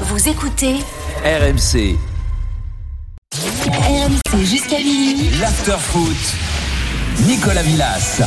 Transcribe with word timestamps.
Vous 0.00 0.28
écoutez 0.28 0.74
RMC, 1.24 1.96
RMC 3.32 4.44
jusqu'à 4.44 4.78
minuit. 4.78 5.30
l'after-foot. 5.40 6.16
Nicolas 7.28 7.62
Villas. 7.62 8.20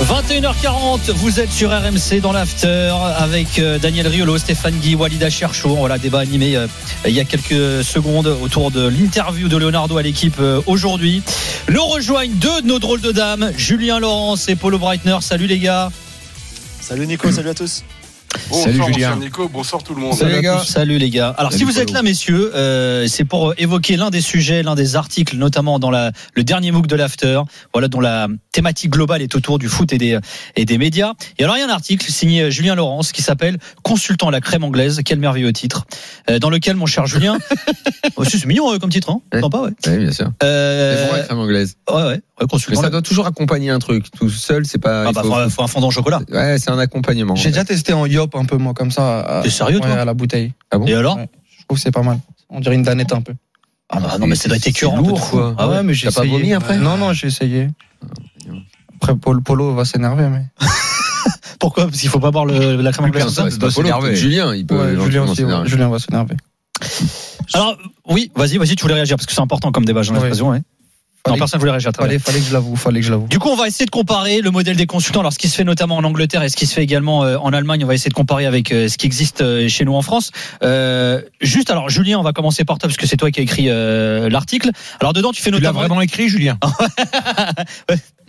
21h40, 0.00 1.10
vous 1.10 1.40
êtes 1.40 1.52
sur 1.52 1.70
RMC 1.70 2.22
dans 2.22 2.32
l'after 2.32 2.90
avec 3.18 3.58
euh, 3.58 3.78
Daniel 3.78 4.08
Riolo, 4.08 4.38
Stéphane 4.38 4.76
Guy, 4.76 4.94
Walida 4.94 5.28
Cherchou. 5.28 5.76
Voilà, 5.76 5.98
débat 5.98 6.20
animé 6.20 6.56
euh, 6.56 6.66
il 7.04 7.12
y 7.12 7.20
a 7.20 7.24
quelques 7.24 7.84
secondes 7.84 8.28
autour 8.28 8.70
de 8.70 8.88
l'interview 8.88 9.48
de 9.48 9.58
Leonardo 9.58 9.98
à 9.98 10.02
l'équipe 10.02 10.40
euh, 10.40 10.62
aujourd'hui. 10.64 11.22
Nous 11.70 11.84
rejoignent 11.84 12.32
deux 12.32 12.62
de 12.62 12.66
nos 12.66 12.78
drôles 12.78 13.02
de 13.02 13.12
dames, 13.12 13.52
Julien 13.58 14.00
Laurence 14.00 14.48
et 14.48 14.56
Paulo 14.56 14.78
Breitner. 14.78 15.18
Salut 15.20 15.46
les 15.46 15.58
gars. 15.58 15.90
Salut 16.80 17.06
Nico, 17.06 17.30
salut 17.30 17.50
à 17.50 17.54
tous. 17.54 17.84
Bonsoir, 18.50 18.64
Salut, 18.74 18.92
Julien. 18.94 19.16
Nico, 19.16 19.48
bonsoir 19.48 19.82
tout 19.82 19.94
le 19.94 20.00
monde. 20.00 20.14
Salut, 20.14 20.32
les 20.34 20.42
gars. 20.42 20.62
Salut 20.64 20.98
les 20.98 21.10
gars. 21.10 21.34
Alors 21.38 21.52
Salut, 21.52 21.64
si 21.64 21.70
vous 21.70 21.78
êtes 21.80 21.90
là 21.90 22.02
messieurs, 22.02 22.52
euh, 22.54 23.06
c'est 23.08 23.24
pour 23.24 23.54
évoquer 23.58 23.96
l'un 23.96 24.10
des 24.10 24.20
sujets, 24.20 24.62
l'un 24.62 24.74
des 24.74 24.96
articles, 24.96 25.36
notamment 25.36 25.78
dans 25.78 25.90
la, 25.90 26.12
le 26.34 26.44
dernier 26.44 26.70
MOOC 26.70 26.86
de 26.86 26.96
l'After, 26.96 27.40
voilà 27.72 27.88
dont 27.88 28.00
la 28.00 28.28
thématique 28.52 28.90
globale 28.90 29.22
est 29.22 29.34
autour 29.34 29.58
du 29.58 29.68
foot 29.68 29.92
et 29.92 29.98
des, 29.98 30.18
et 30.56 30.64
des 30.64 30.78
médias. 30.78 31.12
Et 31.38 31.44
alors 31.44 31.56
il 31.56 31.60
y 31.60 31.62
a 31.62 31.66
un 31.66 31.70
article 31.70 32.10
signé 32.10 32.50
Julien 32.50 32.74
Laurence 32.74 33.12
qui 33.12 33.22
s'appelle 33.22 33.58
Consultant 33.82 34.30
la 34.30 34.40
crème 34.40 34.64
anglaise, 34.64 35.00
quel 35.04 35.18
merveilleux 35.18 35.52
titre, 35.52 35.84
euh, 36.30 36.38
dans 36.38 36.50
lequel 36.50 36.76
mon 36.76 36.86
cher 36.86 37.06
Julien, 37.06 37.38
oh, 38.16 38.24
c'est 38.24 38.44
mignon 38.46 38.72
euh, 38.72 38.78
comme 38.78 38.90
titre, 38.90 39.10
hein 39.10 39.20
Ouais. 39.32 39.40
Sympa, 39.40 39.58
ouais. 39.58 39.70
Oui, 39.86 39.98
bien 39.98 40.12
sûr. 40.12 40.30
Euh, 40.42 41.12
la 41.12 41.22
crème 41.24 41.38
anglaise. 41.38 41.76
ouais, 41.90 41.94
ouais, 41.96 42.02
ouais, 42.04 42.20
Mais 42.40 42.46
consultant. 42.46 42.80
ça 42.82 42.90
doit 42.90 43.02
toujours 43.02 43.26
accompagner 43.26 43.70
un 43.70 43.78
truc. 43.78 44.06
Tout 44.16 44.30
seul, 44.30 44.64
c'est 44.66 44.78
pas. 44.78 45.04
Ah 45.06 45.10
il 45.10 45.14
bah, 45.14 45.22
faut- 45.22 45.30
faut, 45.32 45.50
faut 45.50 45.62
un 45.62 45.66
fondant 45.66 45.88
au 45.88 45.90
chocolat. 45.90 46.20
Ouais, 46.30 46.56
c'est 46.58 46.70
un 46.70 46.78
accompagnement. 46.78 47.34
J'ai 47.36 47.50
déjà 47.50 47.64
testé 47.64 47.92
en 47.92 48.06
yop 48.06 48.27
un 48.36 48.44
peu 48.44 48.56
moi 48.56 48.74
comme 48.74 48.90
ça. 48.90 49.20
à- 49.20 49.42
T'es 49.42 49.50
sérieux, 49.50 49.78
toi 49.80 49.88
ouais, 49.90 49.98
à 49.98 50.04
la 50.04 50.14
bouteille. 50.14 50.52
Ah 50.70 50.78
bon 50.78 50.86
Et 50.86 50.94
alors 50.94 51.16
Ouais. 51.16 51.28
Je 51.58 51.64
trouve 51.64 51.76
que 51.78 51.82
c'est 51.82 51.90
pas 51.92 52.02
mal. 52.02 52.18
On 52.50 52.60
dirait 52.60 52.74
une 52.74 52.82
danette 52.82 53.12
un 53.12 53.20
peu. 53.20 53.34
Ah 53.90 54.00
bah 54.00 54.16
non 54.18 54.26
mais 54.26 54.34
ça 54.34 54.48
doit 54.48 54.56
être 54.56 54.64
C'est 54.64 54.70
écœurant. 54.70 55.00
lourd, 55.00 55.30
quoi. 55.30 55.54
Ah 55.58 55.68
ouais. 55.68 55.82
mais 55.82 55.94
j'ai 55.94 56.08
T'as 56.08 56.14
pas 56.14 56.24
essayé. 56.26 56.38
vomi 56.38 56.52
après 56.54 56.76
Non 56.78 56.96
non, 56.98 57.12
j'ai 57.14 57.28
essayé. 57.28 57.68
Après 58.96 59.14
Polo, 59.16 59.40
Polo 59.40 59.74
va 59.74 59.84
s'énerver 59.84 60.28
mais. 60.28 60.44
Pourquoi? 61.60 61.86
Parce 61.86 61.98
qu'il 61.98 62.08
faut 62.08 62.20
pas 62.20 62.30
boire 62.30 62.44
le, 62.46 62.76
la 62.80 62.92
crème 62.92 63.06
anglaise. 63.06 63.24
Personne, 63.24 63.50
c'est 63.50 63.60
ça 63.60 63.70
c'est 63.70 63.82
pas 63.82 63.98
Polo. 63.98 64.14
Julien, 64.14 64.54
il 64.54 64.66
peut. 64.66 64.76
Ouais, 64.96 65.02
Julien 65.04 65.22
aussi. 65.24 65.44
ouais. 65.44 65.52
Julien 65.66 65.88
va 65.88 65.98
s'énerver. 65.98 66.36
Alors 67.54 67.76
oui, 68.08 68.30
vas-y, 68.36 68.58
vas-y, 68.58 68.76
tu 68.76 68.82
voulais 68.82 68.94
réagir 68.94 69.16
parce 69.16 69.26
que 69.26 69.32
c'est 69.32 69.40
important 69.40 69.72
comme 69.72 69.84
débat, 69.84 70.02
j'ai 70.02 70.12
Ouais. 70.12 70.20
l'impression. 70.20 70.50
Ouais. 70.50 70.60
Non, 71.26 71.36
personne 71.36 71.60
voulait 71.60 71.72
réagir. 71.72 71.92
très 71.92 72.02
bien. 72.06 72.18
Fallait, 72.18 72.18
fallait 72.18 72.38
que 72.40 72.46
je 72.46 72.52
l'avoue. 72.52 72.76
Fallait 72.76 73.00
que 73.00 73.06
je 73.06 73.10
l'avoue. 73.10 73.26
Du 73.28 73.38
coup, 73.38 73.48
on 73.48 73.56
va 73.56 73.66
essayer 73.66 73.86
de 73.86 73.90
comparer 73.90 74.40
le 74.40 74.50
modèle 74.50 74.76
des 74.76 74.86
consultants. 74.86 75.20
Alors, 75.20 75.32
ce 75.32 75.38
qui 75.38 75.48
se 75.48 75.56
fait 75.56 75.64
notamment 75.64 75.96
en 75.96 76.04
Angleterre 76.04 76.42
et 76.42 76.48
ce 76.48 76.56
qui 76.56 76.66
se 76.66 76.74
fait 76.74 76.82
également 76.82 77.24
euh, 77.24 77.36
en 77.38 77.52
Allemagne, 77.52 77.84
on 77.84 77.86
va 77.86 77.94
essayer 77.94 78.08
de 78.08 78.14
comparer 78.14 78.46
avec 78.46 78.72
euh, 78.72 78.88
ce 78.88 78.96
qui 78.96 79.06
existe 79.06 79.40
euh, 79.40 79.68
chez 79.68 79.84
nous 79.84 79.94
en 79.94 80.02
France. 80.02 80.30
Euh, 80.62 81.20
juste, 81.40 81.70
alors, 81.70 81.90
Julien, 81.90 82.18
on 82.18 82.22
va 82.22 82.32
commencer 82.32 82.64
par 82.64 82.78
toi 82.78 82.88
parce 82.88 82.96
que 82.96 83.06
c'est 83.06 83.16
toi 83.16 83.30
qui 83.30 83.40
as 83.40 83.42
écrit 83.42 83.66
euh, 83.68 84.28
l'article. 84.30 84.70
Alors, 85.00 85.12
dedans, 85.12 85.32
tu 85.32 85.42
fais 85.42 85.50
notamment. 85.50 86.00
écrit, 86.00 86.28
Julien? 86.28 86.58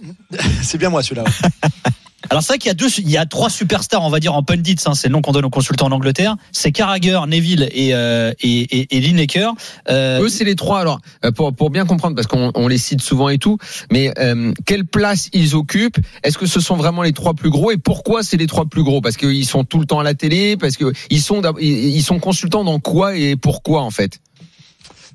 C'est 0.62 0.78
bien 0.78 0.90
moi 0.90 1.04
celui-là. 1.04 1.26
Alors, 2.32 2.44
c'est 2.44 2.54
vrai 2.54 2.58
qu'il 2.60 2.68
y 2.68 2.72
a 2.72 2.76
deux, 2.76 2.90
il 3.00 3.10
y 3.10 3.18
a 3.18 3.26
trois 3.26 3.50
superstars, 3.50 4.04
on 4.04 4.10
va 4.10 4.20
dire 4.20 4.36
en 4.36 4.44
pundits. 4.44 4.76
Hein, 4.86 4.94
c'est 4.94 5.08
le 5.08 5.14
nom 5.14 5.22
qu'on 5.22 5.32
donne 5.32 5.46
aux 5.46 5.50
consultants 5.50 5.88
en 5.88 5.92
Angleterre. 5.92 6.36
C'est 6.52 6.72
Carragher, 6.72 7.20
Neville 7.28 7.68
et 7.72 7.96
euh, 7.96 8.32
et, 8.40 8.82
et, 8.82 8.98
et 8.98 9.02
Lineker. 9.02 9.54
Euh, 9.90 10.22
Eux, 10.22 10.30
c'est 10.30 10.44
les 10.44 10.56
trois. 10.56 10.80
Alors, 10.80 11.00
euh, 11.26 11.32
pour, 11.32 11.52
pour 11.54 11.72
bien 11.72 11.86
comprendre, 11.86 12.16
parce 12.16 12.28
qu'on 12.28 12.52
on 12.54 12.68
les 12.68 12.78
cite 12.78 13.02
souvent 13.02 13.30
et 13.30 13.40
tout, 13.40 13.58
mais 13.92 14.14
euh, 14.20 14.54
quelle 14.68 14.86
place 14.86 15.30
ils 15.34 15.56
occupent? 15.56 15.98
Est-ce 16.24 16.38
que 16.38 16.46
ce 16.46 16.60
sont 16.60 16.76
vraiment 16.76 17.02
les 17.02 17.14
trois 17.14 17.34
plus 17.34 17.50
gros? 17.50 17.72
Et 17.72 17.78
pourquoi 17.78 18.22
c'est 18.22 18.38
les 18.38 18.48
trois 18.48 18.66
plus 18.66 18.84
gros? 18.84 19.02
Parce 19.02 19.18
qu'ils 19.18 19.48
sont 19.48 19.64
tout 19.64 19.80
le 19.80 19.86
temps 19.86 20.00
à 20.00 20.04
la 20.04 20.14
télé? 20.14 20.56
Parce 20.56 20.78
que 20.78 20.94
ils 21.10 21.22
sont, 21.22 21.42
ils 21.60 22.04
sont 22.04 22.20
consultants 22.20 22.64
dans 22.64 22.80
quoi 22.80 23.16
et 23.16 23.38
pourquoi 23.38 23.82
en 23.82 23.92
fait? 23.92 24.20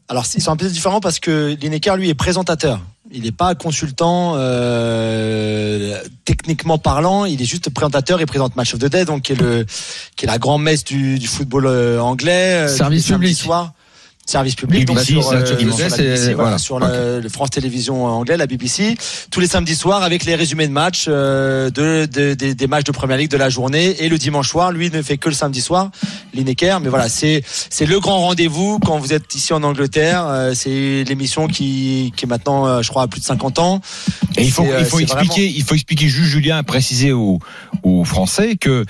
Alors 0.09 0.25
ils 0.35 0.43
sont 0.43 0.51
un 0.51 0.57
peu 0.57 0.69
différents 0.69 1.01
parce 1.01 1.21
que 1.21 1.57
Lineker 1.61 1.97
lui 1.97 2.09
est 2.11 2.15
présentateur. 2.15 2.81
Il 3.17 3.23
n'est 3.23 3.31
pas 3.31 3.55
consultant 3.55 4.33
euh, 4.35 5.97
techniquement 6.25 6.79
parlant, 6.79 7.27
il 7.27 7.41
est 7.41 7.45
juste 7.45 7.71
présentateur 7.71 8.21
et 8.21 8.27
présente 8.27 8.57
Match 8.57 8.75
of 8.75 8.81
the 8.81 8.87
Day, 8.87 9.05
donc 9.05 9.23
qui 9.23 9.33
est 9.33 9.41
le 9.41 9.65
qui 10.17 10.25
est 10.25 10.29
la 10.29 10.39
grande 10.39 10.65
messe 10.65 10.83
du, 10.83 11.21
du 11.21 11.29
football 11.29 11.67
euh, 11.67 12.01
anglais. 12.01 12.65
euh, 12.65 12.69
Service 12.69 13.07
public. 13.07 13.37
soirs. 13.37 13.73
Service 14.27 14.55
public, 14.55 14.87
donc 14.87 14.97
sur, 15.05 15.21
disais, 15.21 15.91
sur 15.91 15.99
BBC, 15.99 16.33
voilà, 16.35 16.57
le, 16.81 17.21
le 17.21 17.29
France 17.29 17.51
Télévisions 17.51 18.07
anglais, 18.07 18.39
la 18.39 18.47
BBC, 18.47 18.97
tous 19.31 19.39
les 19.41 19.47
samedis 19.47 19.75
soirs 19.75 20.03
avec 20.03 20.25
les 20.25 20.35
résumés 20.35 20.67
de 20.67 20.73
matchs 20.73 21.05
euh, 21.09 21.69
de, 21.69 22.07
de- 22.07 22.33
des- 22.33 22.55
des 22.55 22.67
matchs 22.67 22.85
de 22.85 22.93
Première 22.93 23.19
Ligue 23.19 23.31
de 23.31 23.37
la 23.37 23.51
journée 23.51 24.03
et 24.03 24.09
le 24.09 24.17
dimanche 24.17 24.49
soir, 24.49 24.73
lui 24.73 24.91
ne 24.91 25.03
fait 25.03 25.19
que 25.19 25.29
le 25.29 25.35
samedi 25.35 25.61
soir, 25.61 25.91
Lineker. 26.33 26.81
Mais 26.81 26.89
voilà, 26.89 27.11
c'est 27.11 27.43
c'est 27.47 27.85
le 27.85 28.01
grand 28.01 28.19
rendez-vous 28.21 28.79
quand 28.79 28.97
vous 28.99 29.13
êtes 29.13 29.35
ici 29.35 29.53
en 29.53 29.63
Angleterre. 29.63 30.25
Euh, 30.27 30.53
c'est 30.55 31.05
l'émission 31.07 31.47
qui 31.47 32.13
qui 32.17 32.25
est 32.25 32.29
maintenant, 32.29 32.67
euh, 32.67 32.81
je 32.83 32.89
crois, 32.89 33.03
à 33.03 33.09
plus 33.09 33.21
de 33.21 33.27
50 33.27 33.59
ans. 33.59 33.81
Et 34.39 34.43
il 34.45 34.51
faut, 34.51 34.65
C'est, 34.65 34.73
euh, 34.73 34.81
il 34.81 34.87
faut 34.87 35.01
expliquer, 35.01 35.47
il 35.55 35.63
faut 35.65 35.75
expliquer 35.75 36.09
juste 36.09 36.31
Julien, 36.31 36.63
préciser 36.63 37.13
aux, 37.13 37.41
aux 37.83 38.05
Français 38.05 38.57
que 38.57 38.87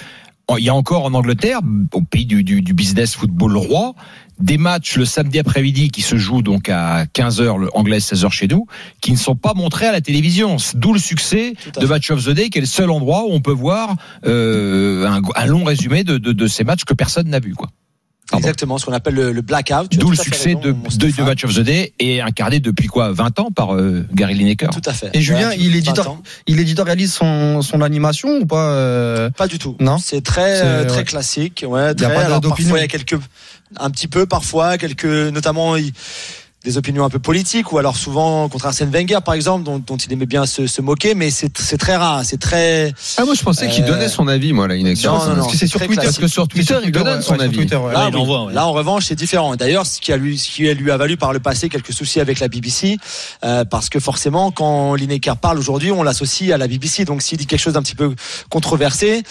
il 0.58 0.64
y 0.64 0.68
a 0.68 0.74
encore 0.74 1.04
en 1.04 1.14
Angleterre, 1.14 1.60
au 1.92 2.02
pays 2.02 2.26
du, 2.26 2.44
du, 2.44 2.60
du 2.60 2.74
business 2.74 3.14
football 3.14 3.56
roi, 3.56 3.94
des 4.38 4.58
matchs 4.58 4.96
le 4.96 5.04
samedi 5.04 5.38
après-midi 5.38 5.90
qui 5.90 6.02
se 6.02 6.16
jouent 6.16 6.42
donc 6.42 6.68
à 6.68 7.04
15h, 7.06 7.58
le 7.58 7.76
anglais 7.76 7.98
16h 7.98 8.30
chez 8.30 8.48
nous, 8.48 8.66
qui 9.00 9.12
ne 9.12 9.16
sont 9.16 9.36
pas 9.36 9.54
montrés 9.54 9.86
à 9.86 9.92
la 9.92 10.00
télévision. 10.00 10.56
D'où 10.74 10.92
le 10.92 10.98
succès 10.98 11.54
de. 11.80 11.86
Match 11.86 12.10
of 12.10 12.24
the 12.24 12.30
Day, 12.30 12.50
qui 12.50 12.58
est 12.58 12.62
le 12.62 12.66
seul 12.66 12.90
endroit 12.90 13.24
où 13.26 13.32
on 13.32 13.40
peut 13.40 13.52
voir 13.52 13.96
euh, 14.26 15.06
un, 15.06 15.22
un 15.34 15.46
long 15.46 15.64
résumé 15.64 16.04
de, 16.04 16.18
de, 16.18 16.32
de 16.32 16.46
ces 16.46 16.64
matchs 16.64 16.84
que 16.84 16.94
personne 16.94 17.28
n'a 17.28 17.40
vu. 17.40 17.54
quoi. 17.54 17.68
Pardon. 18.30 18.38
Exactement, 18.46 18.78
ce 18.78 18.86
qu'on 18.86 18.92
appelle 18.94 19.14
le, 19.14 19.32
le 19.32 19.42
blackout. 19.42 19.92
D'où 19.98 20.08
le 20.10 20.16
succès 20.16 20.48
raison, 20.54 20.60
de, 20.60 20.72
de, 20.72 20.76
de 20.86 20.90
Stéphane. 20.90 21.26
Match 21.26 21.44
of 21.44 21.54
the 21.54 21.60
Day 21.60 21.92
et 21.98 22.22
incarné 22.22 22.58
depuis 22.58 22.86
quoi 22.88 23.12
20 23.12 23.38
ans 23.38 23.50
par 23.50 23.74
euh, 23.74 24.06
Gary 24.14 24.34
Lineker. 24.34 24.70
Tout 24.70 24.80
à 24.86 24.94
fait. 24.94 25.10
Et 25.12 25.20
Julien, 25.20 25.52
il, 25.52 25.72
20 25.72 25.76
éditor, 25.76 26.22
il 26.46 26.58
éditorialise 26.58 27.12
son, 27.12 27.60
son 27.60 27.82
animation 27.82 28.30
ou 28.40 28.46
pas 28.46 28.70
euh, 28.70 29.28
Pas 29.30 29.46
du 29.46 29.58
tout. 29.58 29.76
Non 29.78 29.98
C'est 29.98 30.22
très 30.22 30.62
euh, 30.62 30.84
très 30.86 30.98
ouais. 30.98 31.04
classique. 31.04 31.64
Ouais, 31.68 31.92
Il 31.92 32.00
y 32.00 32.04
a 32.04 32.08
très. 32.08 32.14
pas 32.14 32.24
Alors, 32.24 32.40
d'opinion. 32.40 32.70
parfois 32.70 32.78
il 32.78 32.82
y 32.82 32.84
a 32.84 32.88
quelques 32.88 33.20
un 33.78 33.90
petit 33.90 34.08
peu 34.08 34.24
parfois 34.24 34.78
quelques 34.78 35.04
notamment 35.04 35.76
il- 35.76 35.92
des 36.64 36.78
opinions 36.78 37.04
un 37.04 37.10
peu 37.10 37.18
politiques 37.18 37.72
ou 37.72 37.78
alors 37.78 37.96
souvent 37.96 38.48
contre 38.48 38.64
Arsène 38.66 38.90
Wenger 38.90 39.18
par 39.24 39.34
exemple 39.34 39.64
dont, 39.64 39.78
dont 39.78 39.96
il 39.98 40.10
aimait 40.12 40.24
bien 40.24 40.46
se, 40.46 40.66
se 40.66 40.80
moquer 40.80 41.14
mais 41.14 41.30
c'est 41.30 41.56
c'est 41.58 41.76
très 41.76 41.94
rare 41.96 42.22
c'est 42.24 42.38
très 42.40 42.92
Ah 43.18 43.24
moi 43.26 43.34
je 43.34 43.42
pensais 43.42 43.68
qu'il 43.68 43.84
Euh, 43.84 43.88
donnait 43.88 44.08
son 44.08 44.26
avis 44.28 44.52
moi 44.54 44.66
là 44.66 44.74
Inex. 44.76 45.04
non, 45.04 45.18
non, 45.18 45.26
non, 45.28 45.34
Parce 45.36 45.52
que 45.52 45.58
c'est 45.58 45.66
sur 45.66 45.78
très 45.78 45.86
Twitter. 45.88 46.00
classique. 46.02 46.20
Parce 46.20 46.30
que 46.30 46.32
sur 46.34 46.48
Twitter 46.48 46.78
il 46.82 46.90
donne 46.90 47.06
ouais, 47.06 47.22
son 47.22 47.38
avis. 47.38 47.54
Twitter, 47.56 47.76
ouais. 47.76 47.92
là, 47.92 48.06
il 48.08 48.14
oui. 48.14 48.20
envoie, 48.22 48.46
ouais. 48.46 48.54
là 48.54 48.66
en 48.66 48.72
revanche 48.72 49.04
c'est 49.06 49.14
différent 49.14 49.54
d'ailleurs 49.56 49.84
ce 49.84 50.00
qui 50.00 50.10
a 50.12 50.16
lui 50.16 50.38
ce 50.38 50.48
qui 50.50 50.62
lui 50.74 50.90
a 50.90 50.96
valu 50.96 51.16
par 51.18 51.34
le 51.34 51.38
passé 51.40 51.68
quelques 51.68 51.92
soucis 51.92 52.18
avec 52.20 52.40
la 52.40 52.48
BBC 52.48 52.96
euh, 53.44 53.64
parce 53.66 53.90
que 53.90 54.00
forcément 54.00 54.50
quand 54.50 54.94
Lineker 54.94 55.36
parle 55.36 55.58
aujourd'hui 55.58 55.92
on 55.92 56.02
l'associe 56.02 56.50
à 56.50 56.56
la 56.56 56.66
BBC 56.66 57.04
donc 57.04 57.20
s'il 57.20 57.36
dit 57.36 57.46
quelque 57.46 57.60
chose 57.60 57.74
d'un 57.74 57.82
petit 57.82 57.94
peu 57.94 58.14
controversé 58.48 59.22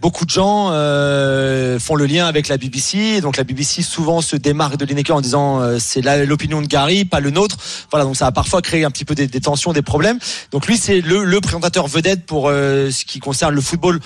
beaucoup 0.00 0.24
de 0.24 0.30
gens 0.30 0.70
euh, 0.72 1.78
font 1.78 1.94
le 1.94 2.06
lien 2.06 2.26
avec 2.26 2.48
la 2.48 2.56
BBC. 2.56 3.20
Donc 3.20 3.36
la 3.36 3.44
BBC 3.44 3.82
souvent 3.82 4.20
se 4.20 4.36
démarque 4.36 4.76
de 4.76 4.84
Lineker 4.84 5.16
en 5.16 5.20
disant 5.20 5.60
euh, 5.60 5.78
c'est 5.78 6.00
l'opinion 6.26 6.62
de 6.62 6.66
Gary, 6.66 7.04
pas 7.04 7.20
le 7.20 7.30
nôtre. 7.30 7.56
Voilà, 7.90 8.04
donc 8.04 8.16
ça 8.16 8.26
a 8.26 8.32
parfois 8.32 8.62
créé 8.62 8.84
un 8.84 8.90
petit 8.90 9.04
peu 9.04 9.14
des, 9.14 9.26
des 9.26 9.40
tensions, 9.40 9.72
des 9.72 9.82
problèmes. 9.82 10.18
Donc 10.50 10.66
lui 10.66 10.76
c'est 10.76 11.00
le, 11.00 11.24
le 11.24 11.40
présentateur 11.40 11.86
vedette 11.86 12.24
pour 12.26 12.48
euh, 12.48 12.90
ce 12.90 13.04
qui 13.04 13.20
concerne 13.20 13.54
le 13.54 13.60
football. 13.60 14.00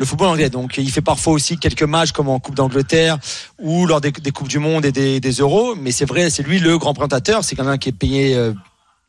Le 0.00 0.04
football 0.06 0.28
anglais, 0.28 0.48
donc 0.48 0.78
il 0.78 0.88
fait 0.92 1.00
parfois 1.00 1.32
aussi 1.32 1.58
quelques 1.58 1.82
matchs 1.82 2.12
comme 2.12 2.28
en 2.28 2.38
Coupe 2.38 2.54
d'Angleterre 2.54 3.18
ou 3.58 3.84
lors 3.84 4.00
des, 4.00 4.12
des 4.12 4.30
coupes 4.30 4.46
du 4.46 4.60
monde 4.60 4.84
et 4.86 4.92
des, 4.92 5.18
des 5.18 5.32
euros. 5.32 5.74
Mais 5.74 5.90
c'est 5.90 6.04
vrai, 6.04 6.30
c'est 6.30 6.44
lui 6.44 6.60
le 6.60 6.78
grand 6.78 6.94
présentateur. 6.94 7.42
C'est 7.42 7.56
quelqu'un 7.56 7.78
qui 7.78 7.88
est 7.88 7.92
payé 7.92 8.36
euh, 8.36 8.52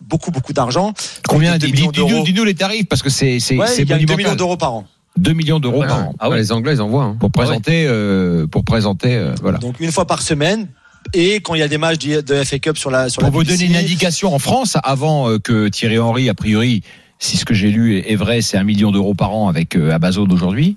beaucoup 0.02 0.32
beaucoup 0.32 0.52
d'argent. 0.52 0.96
Combien? 1.28 1.60
Deux 1.60 1.68
dis- 1.68 1.74
dis-nous 1.74 1.92
d'euros. 1.92 2.24
dis-nous 2.24 2.44
les 2.44 2.56
tarifs 2.56 2.88
parce 2.88 3.04
que 3.04 3.12
c'est 3.12 3.40
c'est 3.40 3.56
Ouais, 3.56 3.68
c'est 3.68 3.84
il 3.84 3.86
gagne 3.86 4.00
2 4.00 4.06
monumental. 4.14 4.18
millions 4.18 4.36
d'euros 4.36 4.58
par 4.58 4.74
an. 4.74 4.88
2 5.18 5.34
millions 5.34 5.60
d'euros 5.60 5.82
par 5.84 6.08
an. 6.08 6.16
Ah 6.20 6.30
ouais. 6.30 6.38
Les 6.38 6.52
Anglais 6.52 6.74
ils 6.76 6.82
en 6.82 6.88
voient. 6.88 7.04
hein. 7.04 7.18
pour 7.20 7.32
présenter 7.32 7.86
euh, 7.88 8.48
pour 8.48 8.64
présenter 8.64 9.16
euh, 9.16 9.34
voilà. 9.42 9.58
Donc 9.58 9.80
une 9.80 9.92
fois 9.92 10.06
par 10.06 10.22
semaine. 10.22 10.68
Et 11.14 11.36
quand 11.36 11.56
il 11.56 11.60
y 11.60 11.64
a 11.64 11.68
des 11.70 11.78
matchs 11.78 11.98
de 12.06 12.44
FA 12.44 12.60
Cup 12.60 12.78
sur 12.78 12.92
la 12.92 13.10
sur 13.10 13.22
Pour 13.22 13.28
la 13.28 13.30
vous 13.32 13.40
BBC, 13.44 13.58
donner 13.68 13.70
une 13.80 13.84
indication 13.86 14.34
en 14.34 14.40
France 14.40 14.78
avant 14.84 15.30
euh, 15.30 15.40
que 15.40 15.68
Thierry 15.70 15.98
Henry 15.98 16.30
a 16.30 16.34
priori 16.34 16.84
si 17.20 17.36
ce 17.38 17.46
que 17.46 17.54
j'ai 17.54 17.72
lu 17.72 17.98
est- 17.98 18.16
vrai, 18.16 18.42
c'est 18.42 18.58
un 18.58 18.64
million 18.64 18.92
d'euros 18.92 19.14
par 19.16 19.34
an 19.34 19.48
avec 19.50 19.76
euh, 19.76 19.92
Amazon 19.92 20.28
aujourd'hui. 20.30 20.76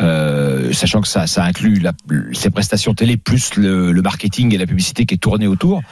euh, 0.00 0.72
sachant 0.72 1.00
que 1.02 1.08
ça, 1.08 1.26
ça 1.26 1.44
inclut 1.44 1.78
la, 1.80 1.92
ses 2.32 2.50
prestations 2.50 2.94
télé 2.94 3.16
plus 3.16 3.56
le, 3.56 3.92
le 3.92 4.02
marketing 4.02 4.54
et 4.54 4.58
la 4.58 4.66
publicité 4.66 5.04
qui 5.04 5.14
est 5.14 5.18
tournée 5.18 5.46
autour. 5.46 5.82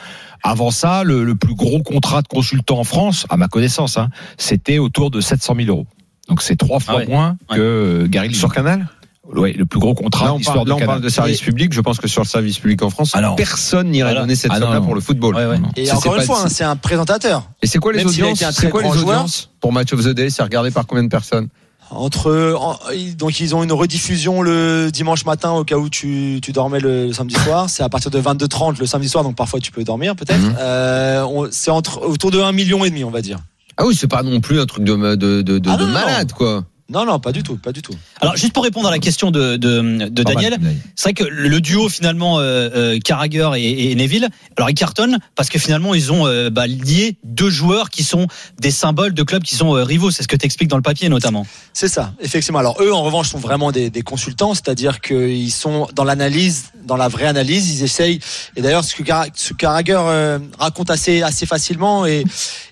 Avant 0.43 0.71
ça, 0.71 1.03
le, 1.03 1.23
le 1.23 1.35
plus 1.35 1.53
gros 1.53 1.83
contrat 1.83 2.21
de 2.23 2.27
consultant 2.27 2.79
en 2.79 2.83
France, 2.83 3.27
à 3.29 3.37
ma 3.37 3.47
connaissance, 3.47 3.97
hein, 3.97 4.09
c'était 4.37 4.79
autour 4.79 5.11
de 5.11 5.21
700 5.21 5.53
000 5.55 5.67
euros. 5.69 5.85
Donc 6.31 6.41
c'est 6.41 6.55
trois 6.55 6.79
fois 6.79 6.93
Ah 6.95 6.99
ouais. 6.99 7.07
moins 7.07 7.37
Ouais. 7.49 7.57
que 7.57 7.61
euh, 7.61 8.07
Gary 8.07 8.27
Lineker. 8.29 8.39
Sur 8.39 8.53
Canal? 8.53 8.87
Ouais, 9.35 9.51
le 9.53 9.65
plus 9.65 9.79
gros 9.79 9.93
contrat 9.93 10.25
Là, 10.25 10.33
on 10.33 10.39
parle, 10.39 10.63
de 10.63 10.69
là, 10.69 10.75
on 10.75 10.85
parle 10.85 11.01
de 11.01 11.09
service 11.09 11.41
public. 11.41 11.73
Je 11.73 11.81
pense 11.81 11.99
que 11.99 12.07
sur 12.07 12.21
le 12.23 12.27
service 12.27 12.57
public 12.57 12.81
en 12.83 12.89
France, 12.89 13.11
Ah 13.13 13.33
personne 13.37 13.89
n'irait 13.89 14.09
Voilà. 14.11 14.21
donner 14.21 14.35
cette 14.35 14.51
Ah 14.53 14.59
somme-là 14.59 14.79
pour 14.81 14.95
le 14.95 15.01
football. 15.01 15.35
Ouais, 15.35 15.45
ouais. 15.45 15.57
Et 15.75 15.85
Ça, 15.85 15.97
encore 15.97 16.13
c'est 16.15 16.21
une 16.21 16.27
pas- 16.27 16.33
fois, 16.33 16.43
hein, 16.45 16.49
c'est 16.49 16.63
un 16.63 16.75
présentateur. 16.77 17.43
Et 17.61 17.67
c'est 17.67 17.79
quoi 17.79 17.91
les 17.91 17.99
Même 17.99 18.07
audiences 18.07 18.43
C'est 18.51 18.69
quoi 18.69 18.81
les 18.81 18.89
audiences 18.89 19.49
pour 19.59 19.73
Match 19.73 19.91
of 19.93 20.03
the 20.03 20.09
Day 20.09 20.29
C'est 20.29 20.41
regardé 20.41 20.71
par 20.71 20.87
combien 20.87 21.03
de 21.03 21.09
personnes? 21.09 21.49
Entre 21.91 22.55
en- 22.57 22.79
donc 23.17 23.41
ils 23.41 23.53
ont 23.53 23.63
une 23.63 23.73
rediffusion 23.73 24.41
le 24.41 24.89
dimanche 24.93 25.25
matin 25.25 25.51
au 25.51 25.65
cas 25.65 25.75
où 25.75 25.89
tu, 25.89 26.39
tu 26.41 26.53
dormais 26.53 26.79
le, 26.79 27.07
le 27.07 27.13
samedi 27.13 27.35
soir. 27.35 27.69
C'est 27.69 27.83
à 27.83 27.89
partir 27.89 28.09
de 28.11 28.19
22h30 28.21 28.79
le 28.79 28.85
samedi 28.85 29.09
soir, 29.09 29.25
donc 29.25 29.35
parfois 29.35 29.59
tu 29.59 29.71
peux 29.73 29.83
dormir 29.83 30.15
peut-être. 30.15 30.39
Mhm. 30.39 30.55
Euh, 30.57 31.47
c'est 31.51 31.69
entre 31.71 32.01
autour 32.07 32.31
de 32.31 32.39
1 32.39 32.53
million 32.53 32.85
et 32.85 32.89
demi, 32.89 33.03
on 33.03 33.11
va 33.11 33.21
dire. 33.21 33.39
Ah 33.77 33.85
oui, 33.85 33.95
c'est 33.95 34.07
pas 34.07 34.23
non 34.23 34.39
plus 34.41 34.59
un 34.59 34.65
truc 34.65 34.83
de, 34.83 34.95
de, 35.15 35.41
de, 35.41 35.57
de, 35.59 35.69
Ah 35.69 35.77
de 35.77 35.81
non, 35.83 35.87
non, 35.87 35.93
malade, 35.93 36.31
quoi. 36.33 36.65
Non, 36.89 37.05
non, 37.05 37.19
pas 37.21 37.31
du 37.31 37.41
tout, 37.41 37.55
pas 37.55 37.71
du 37.71 37.81
tout. 37.81 37.93
Alors 38.19 38.35
juste 38.35 38.51
pour 38.51 38.65
répondre 38.65 38.89
à 38.89 38.91
la 38.91 38.99
question 38.99 39.31
de, 39.31 39.55
de, 39.55 40.09
Daniel, 40.09 40.59
c'est 40.97 41.03
vrai 41.03 41.13
que 41.13 41.23
le 41.23 41.61
duo 41.61 41.87
finalement 41.87 42.39
euh, 42.39 42.69
euh, 42.75 42.99
Carragher 42.99 43.49
et, 43.55 43.91
et 43.91 43.95
Neville, 43.95 44.27
alors 44.57 44.69
ils 44.69 44.73
cartonnent 44.75 45.17
parce 45.37 45.47
que 45.47 45.57
finalement 45.57 45.93
ils 45.93 46.11
ont 46.11 46.27
euh, 46.27 46.49
bah, 46.49 46.67
lié 46.67 47.15
deux 47.23 47.49
joueurs 47.49 47.91
qui 47.91 48.03
sont 48.03 48.27
des 48.59 48.71
symboles 48.71 49.13
de 49.13 49.23
clubs 49.23 49.41
qui 49.41 49.55
sont 49.55 49.73
euh, 49.73 49.83
rivaux. 49.85 50.11
C'est 50.11 50.23
ce 50.23 50.27
que 50.27 50.35
tu 50.35 50.45
expliques 50.45 50.67
dans 50.69 50.75
le 50.75 50.81
papier 50.83 51.07
notamment. 51.07 51.47
C'est 51.71 51.87
ça, 51.87 52.13
effectivement. 52.19 52.59
Alors 52.59 52.75
eux, 52.81 52.91
en 52.91 53.03
revanche, 53.03 53.29
sont 53.29 53.39
vraiment 53.39 53.71
des, 53.71 53.89
des 53.89 54.01
consultants, 54.01 54.53
c'est-à-dire 54.53 54.99
qu'ils 54.99 55.49
sont 55.53 55.87
dans 55.95 56.03
l'analyse, 56.03 56.71
dans 56.83 56.97
la 56.97 57.07
vraie 57.07 57.27
analyse. 57.27 57.71
Ils 57.71 57.83
essayent. 57.85 58.19
Et 58.57 58.61
d'ailleurs, 58.61 58.83
ce 58.83 58.95
que, 58.95 59.03
Car- 59.03 59.27
ce 59.33 59.53
que 59.53 59.57
Carragher 59.59 59.97
euh, 59.97 60.39
raconte 60.59 60.89
assez 60.89 61.21
assez 61.21 61.45
facilement 61.45 62.05
et 62.05 62.25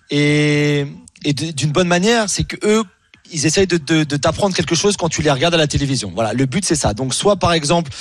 et, 0.09 0.85
et 1.23 1.33
d'une 1.33 1.71
bonne 1.71 1.87
manière, 1.87 2.29
c'est 2.29 2.43
que 2.43 2.57
eux 2.63 2.83
ils 3.31 3.45
essayent 3.45 3.67
de, 3.67 3.77
t'apprendre 4.03 4.55
quelque 4.55 4.75
chose 4.75 4.97
quand 4.97 5.09
tu 5.09 5.21
les 5.21 5.31
regardes 5.31 5.53
à 5.53 5.57
la 5.57 5.67
télévision. 5.67 6.11
Voilà, 6.13 6.33
le 6.33 6.45
but 6.45 6.65
c'est 6.65 6.75
ça. 6.75 6.93
Donc 6.93 7.13
soit 7.13 7.35
par 7.37 7.53
exemple 7.53 7.91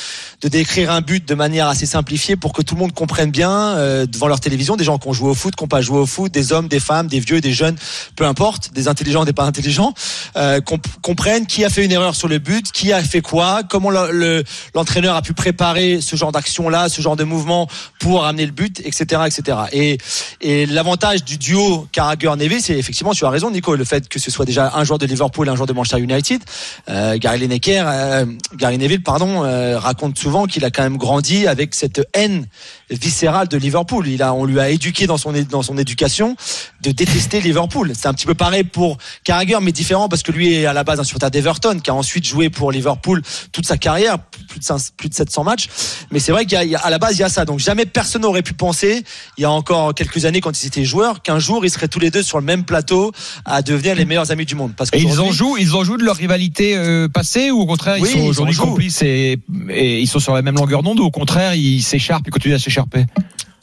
de 0.41 0.49
décrire 0.49 0.91
un 0.91 1.01
but 1.01 1.27
de 1.27 1.35
manière 1.35 1.69
assez 1.69 1.87
simplifiée 1.87 2.37
pour 2.37 2.53
que 2.53 2.63
tout 2.63 2.75
le 2.75 2.81
monde 2.81 2.93
comprenne 2.93 3.31
bien 3.31 3.51
euh, 3.77 4.07
devant 4.07 4.29
leur 4.29 4.41
télévision, 4.41 4.77
des 4.77 4.85
gens 4.85 4.99
qui 4.99 5.09
ont 5.09 5.13
joué 5.13 5.29
au 5.31 5.35
foot, 5.35 5.55
qui 5.57 5.63
n'ont 5.65 5.69
pas 5.69 5.81
joué 5.81 5.99
au 5.99 6.07
foot, 6.07 6.33
des 6.33 6.53
hommes, 6.53 6.69
des 6.69 6.81
femmes, 6.81 7.07
des 7.09 7.21
vieux, 7.21 7.41
des 7.41 7.53
jeunes, 7.53 7.77
peu 8.17 8.25
importe, 8.25 8.73
des 8.73 8.89
intelligents, 8.89 9.25
des 9.25 9.33
pas 9.33 9.45
intelligents, 9.45 9.93
euh, 10.37 10.61
comp- 10.61 10.87
comprennent 11.03 11.47
qui 11.47 11.65
a 11.65 11.71
fait 11.71 11.85
une 11.85 11.93
erreur 11.93 12.15
sur 12.15 12.29
le 12.29 12.39
but, 12.39 12.71
qui 12.73 12.93
a 12.93 13.03
fait 13.03 13.21
quoi, 13.21 13.63
comment 13.69 13.91
le- 13.91 14.13
le- 14.13 14.45
l'entraîneur 14.75 15.17
a 15.17 15.23
pu 15.23 15.33
préparer 15.35 16.01
ce 16.01 16.17
genre 16.17 16.33
d'action-là, 16.33 16.89
ce 16.89 17.03
genre 17.03 17.17
de 17.17 17.25
mouvement 17.25 17.69
pour 17.99 18.25
amener 18.25 18.47
le 18.47 18.53
but, 18.53 18.81
etc., 18.85 19.23
etc. 19.27 19.59
Et, 19.73 19.99
et 20.41 20.67
l'avantage 20.67 21.25
du 21.25 21.37
duo 21.39 21.87
Carragher-Neville, 21.93 22.63
c'est 22.63 22.79
effectivement, 22.79 23.13
tu 23.13 23.25
as 23.25 23.31
raison, 23.31 23.51
Nico, 23.51 23.75
le 23.75 23.85
fait 23.85 24.09
que 24.09 24.19
ce 24.19 24.31
soit 24.31 24.45
déjà 24.45 24.73
un 24.75 24.85
joueur 24.85 24.99
de 24.99 25.07
Liverpool 25.19 25.49
un 25.49 25.57
joueur 25.57 25.67
de 25.67 25.73
Manchester 25.73 26.01
United. 26.01 26.41
Euh, 26.89 27.19
Gary 27.19 27.41
Lineker, 27.41 27.85
euh, 27.89 28.25
Gary 28.55 28.79
Neville, 28.79 29.03
pardon, 29.03 29.45
euh, 29.45 29.77
raconte 29.77 30.17
souvent 30.17 30.47
qu'il 30.47 30.65
a 30.65 30.71
quand 30.71 30.85
même 30.85 30.97
grandi 30.97 31.49
avec 31.49 31.75
cette 31.75 32.07
haine 32.15 32.47
viscérale 32.89 33.49
de 33.49 33.57
Liverpool. 33.57 34.07
Il 34.07 34.23
a, 34.23 34.33
on 34.33 34.45
lui 34.45 34.61
a 34.61 34.71
éduqué 34.71 35.09
dans 35.09 35.19
son 35.19 35.33
dans 35.51 35.63
son 35.63 35.77
éducation 35.77 36.37
de 36.83 36.93
détester 36.93 37.41
Liverpool. 37.41 37.93
C'est 37.97 38.07
un 38.07 38.15
petit 38.15 38.27
peu 38.27 38.35
pareil 38.35 38.63
pour 38.63 38.99
Carragher, 39.25 39.59
mais 39.61 39.73
différent 39.73 40.09
parce 40.09 40.23
que 40.23 40.31
lui 40.31 40.55
est 40.55 40.67
à 40.67 40.73
la 40.73 40.85
base 40.85 41.01
un 41.01 41.05
supporter 41.05 41.31
d'Everton, 41.33 41.81
qui 41.83 41.91
a 41.91 41.95
ensuite 41.95 42.25
joué 42.25 42.49
pour 42.49 42.71
Liverpool 42.71 43.23
toute 43.51 43.67
sa 43.67 43.77
carrière, 43.77 44.19
plus 44.49 44.59
de, 44.59 44.65
500 44.65 44.93
plus 44.97 45.09
de 45.09 45.15
700 45.15 45.45
matchs. 45.45 45.69
Mais 46.11 46.19
c'est 46.19 46.33
vrai 46.33 46.47
qu'à 46.47 46.65
la 46.65 46.99
base 46.99 47.17
il 47.17 47.21
y 47.21 47.25
a 47.25 47.29
ça. 47.29 47.45
Donc 47.45 47.61
jamais 47.61 47.87
personne 47.87 48.23
n'aurait 48.23 48.43
pu 48.43 48.55
penser, 48.55 49.05
il 49.37 49.43
y 49.43 49.45
a 49.45 49.51
encore 49.51 49.95
quelques 49.95 50.25
années 50.25 50.41
quand 50.41 50.61
ils 50.61 50.67
étaient 50.67 50.85
joueurs, 50.85 51.23
qu'un 51.23 51.39
jour 51.39 51.65
ils 51.65 51.71
seraient 51.71 51.89
tous 51.89 52.01
les 52.01 52.11
deux 52.11 52.23
sur 52.23 52.39
le 52.39 52.45
même 52.45 52.65
plateau 52.65 53.13
à 53.45 53.63
devenir 53.63 53.95
les 53.95 54.05
meilleurs 54.05 54.31
amis 54.31 54.47
du 54.47 54.55
monde. 54.55 54.73
Parce 54.77 54.91
Et 54.93 55.01
ils 55.01 55.21
en 55.21 55.31
jouent, 55.31 55.57
ils 55.57 55.75
en 55.75 55.85
jouent 55.85 55.99
de 55.99 56.05
leur 56.05 56.17
rivalité 56.17 56.77
euh, 56.77 57.09
passée 57.09 57.51
ou 57.51 57.61
au 57.61 57.67
contraire 57.67 57.99
ils 57.99 58.03
Oui, 58.03 58.11
sont 58.11 58.21
aujourd'hui 58.21 58.57
complices 58.57 59.03
et, 59.03 59.39
et 59.71 60.01
ils 60.01 60.09
sont 60.09 60.19
sur 60.19 60.35
la 60.35 60.43
même 60.43 60.57
longueur 60.57 60.83
d'onde 60.83 61.01
ou 61.01 61.05
au 61.05 61.11
contraire 61.11 61.55
ils 61.55 61.83
s'écharpent 61.83 62.27
et 62.27 62.31
continuent 62.31 62.55
à 62.55 62.59
s'écharper? 62.59 63.07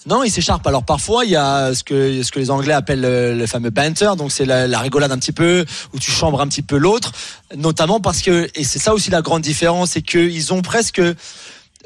Non, 0.07 0.23
il 0.23 0.29
s'écharpe. 0.29 0.67
Alors 0.67 0.83
parfois, 0.83 1.25
il 1.25 1.31
y 1.31 1.35
a 1.35 1.73
ce 1.73 1.83
que 1.83 2.39
les 2.39 2.51
Anglais 2.51 2.73
appellent 2.73 3.01
le, 3.01 3.33
le 3.33 3.47
fameux 3.47 3.71
banter, 3.71 4.15
donc 4.17 4.31
c'est 4.31 4.45
la, 4.45 4.67
la 4.67 4.79
rigolade 4.79 5.11
un 5.11 5.17
petit 5.17 5.31
peu 5.31 5.65
où 5.93 5.99
tu 5.99 6.11
chambres 6.11 6.41
un 6.41 6.47
petit 6.47 6.61
peu 6.61 6.77
l'autre, 6.77 7.11
notamment 7.55 7.99
parce 7.99 8.21
que 8.21 8.47
et 8.53 8.63
c'est 8.63 8.77
ça 8.79 8.93
aussi 8.93 9.09
la 9.09 9.23
grande 9.23 9.41
différence, 9.41 9.91
c'est 9.91 10.03
qu'ils 10.03 10.53
ont 10.53 10.61
presque 10.61 11.01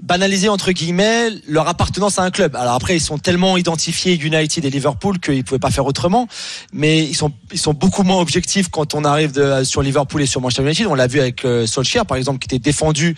banalisé 0.03 0.49
entre 0.49 0.71
guillemets 0.71 1.29
leur 1.47 1.67
appartenance 1.67 2.19
à 2.19 2.23
un 2.23 2.31
club. 2.31 2.55
Alors 2.55 2.73
après, 2.73 2.95
ils 2.97 3.01
sont 3.01 3.17
tellement 3.17 3.57
identifiés 3.57 4.15
United 4.15 4.63
et 4.65 4.69
Liverpool 4.69 5.19
qu'ils 5.19 5.43
pouvaient 5.43 5.59
pas 5.59 5.71
faire 5.71 5.85
autrement, 5.85 6.27
mais 6.73 7.03
ils 7.03 7.15
sont 7.15 7.31
ils 7.51 7.59
sont 7.59 7.73
beaucoup 7.73 8.03
moins 8.03 8.19
objectifs 8.21 8.69
quand 8.69 8.93
on 8.95 9.03
arrive 9.03 9.31
de, 9.31 9.63
sur 9.63 9.81
Liverpool 9.81 10.21
et 10.21 10.25
sur 10.25 10.39
Manchester 10.41 10.63
United. 10.63 10.87
On 10.87 10.95
l'a 10.95 11.07
vu 11.07 11.19
avec 11.19 11.43
euh, 11.45 11.65
Solskjaer 11.65 12.05
par 12.05 12.17
exemple, 12.17 12.39
qui 12.39 12.45
était 12.53 12.59
défendu 12.63 13.15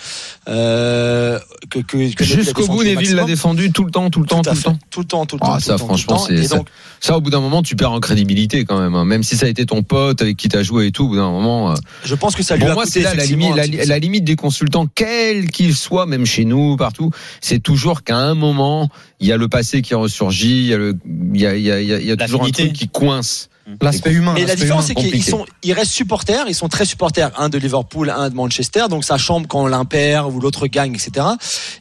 euh, 0.47 1.39
que, 1.69 1.79
que, 1.79 2.13
que 2.13 2.23
Jusqu'au 2.23 2.67
bout, 2.67 2.83
Neville 2.83 3.15
l'a 3.15 3.23
défendu 3.25 3.71
tout 3.71 3.83
le 3.83 3.91
temps, 3.91 4.09
tout 4.09 4.21
le 4.21 4.25
temps, 4.27 4.41
Tout 4.41 4.51
le 4.53 4.61
temps. 4.61 4.77
Tout 4.89 4.99
le 5.01 5.05
temps, 5.05 5.25
tout 5.25 5.35
le 5.37 5.41
Ah, 5.43 5.47
temps. 5.47 5.55
tout 5.57 5.61
ça, 5.61 5.73
le 5.73 5.79
temps, 5.79 5.85
tout 5.87 5.93
le 5.93 5.97
franchement, 5.99 6.15
temps. 6.17 6.25
c'est- 6.27 6.47
ça- 6.47 6.57
donc, 6.57 6.67
Ça, 6.99 7.17
au 7.17 7.21
bout 7.21 7.29
d'un 7.31 7.39
moment, 7.41 7.63
tu 7.63 7.75
perds 7.75 7.91
en 7.91 7.99
crédibilité 7.99 8.63
quand 8.65 8.79
même. 8.79 8.93
hein. 8.95 9.05
Même 9.05 9.23
si 9.23 9.35
ça 9.35 9.45
a 9.47 9.49
été 9.49 9.65
ton 9.65 9.81
pote 9.83 10.21
avec 10.21 10.37
qui 10.37 10.49
t'as 10.49 10.61
joué 10.63 10.87
et 10.87 10.91
tout, 10.91 11.05
au 11.05 11.07
bout 11.09 11.15
d'un 11.15 11.31
moment. 11.31 11.71
euh, 11.71 11.75
Je 12.03 12.15
pense 12.15 12.35
que 12.35 12.43
ça 12.43 12.55
lui 12.55 12.61
Pour 12.61 12.71
a 12.71 12.73
moi, 12.75 12.85
c'est 12.85 13.01
la 13.01 13.13
la 13.15 13.99
limite 13.99 14.23
des 14.23 14.35
consultants, 14.35 14.85
quels 14.93 15.49
qu'ils 15.49 15.75
soient, 15.75 16.05
même 16.05 16.25
chez 16.25 16.45
nous, 16.45 16.70
partout. 16.77 17.11
C'est 17.41 17.59
toujours 17.61 18.03
qu'à 18.03 18.17
un 18.17 18.33
moment, 18.35 18.89
il 19.19 19.27
y 19.27 19.31
a 19.31 19.37
le 19.37 19.47
passé 19.47 19.81
qui 19.81 19.95
ressurgit, 19.95 20.61
il 20.61 20.67
y 20.67 20.73
a, 20.73 20.77
le, 20.77 20.97
il 21.33 21.39
y 21.41 21.45
a, 21.45 21.55
il 21.55 21.61
y 21.63 21.71
a, 21.71 21.81
il 21.81 21.87
y 21.87 21.93
a- 21.93 21.99
il 21.99 22.05
y 22.05 22.11
a 22.11 22.15
toujours 22.25 22.41
un 22.43 22.51
truc 22.51 22.73
qui 22.73 22.87
coince. 22.87 23.49
L'aspect 23.81 24.11
humain. 24.11 24.33
Mais 24.33 24.45
la 24.45 24.55
différence, 24.55 24.87
c'est 24.87 24.95
qu'ils 24.95 25.23
sont, 25.23 25.45
ils 25.63 25.73
restent 25.73 25.91
supporters, 25.91 26.45
ils 26.47 26.55
sont 26.55 26.67
très 26.67 26.85
supporters, 26.85 27.31
un 27.37 27.49
de 27.49 27.57
Liverpool, 27.57 28.09
un 28.09 28.29
de 28.29 28.35
Manchester, 28.35 28.85
donc 28.89 29.03
ça 29.03 29.17
chambre 29.17 29.47
quand 29.47 29.67
l'un 29.67 29.85
perd 29.85 30.33
ou 30.33 30.39
l'autre 30.39 30.67
gagne, 30.67 30.93
etc. 30.93 31.25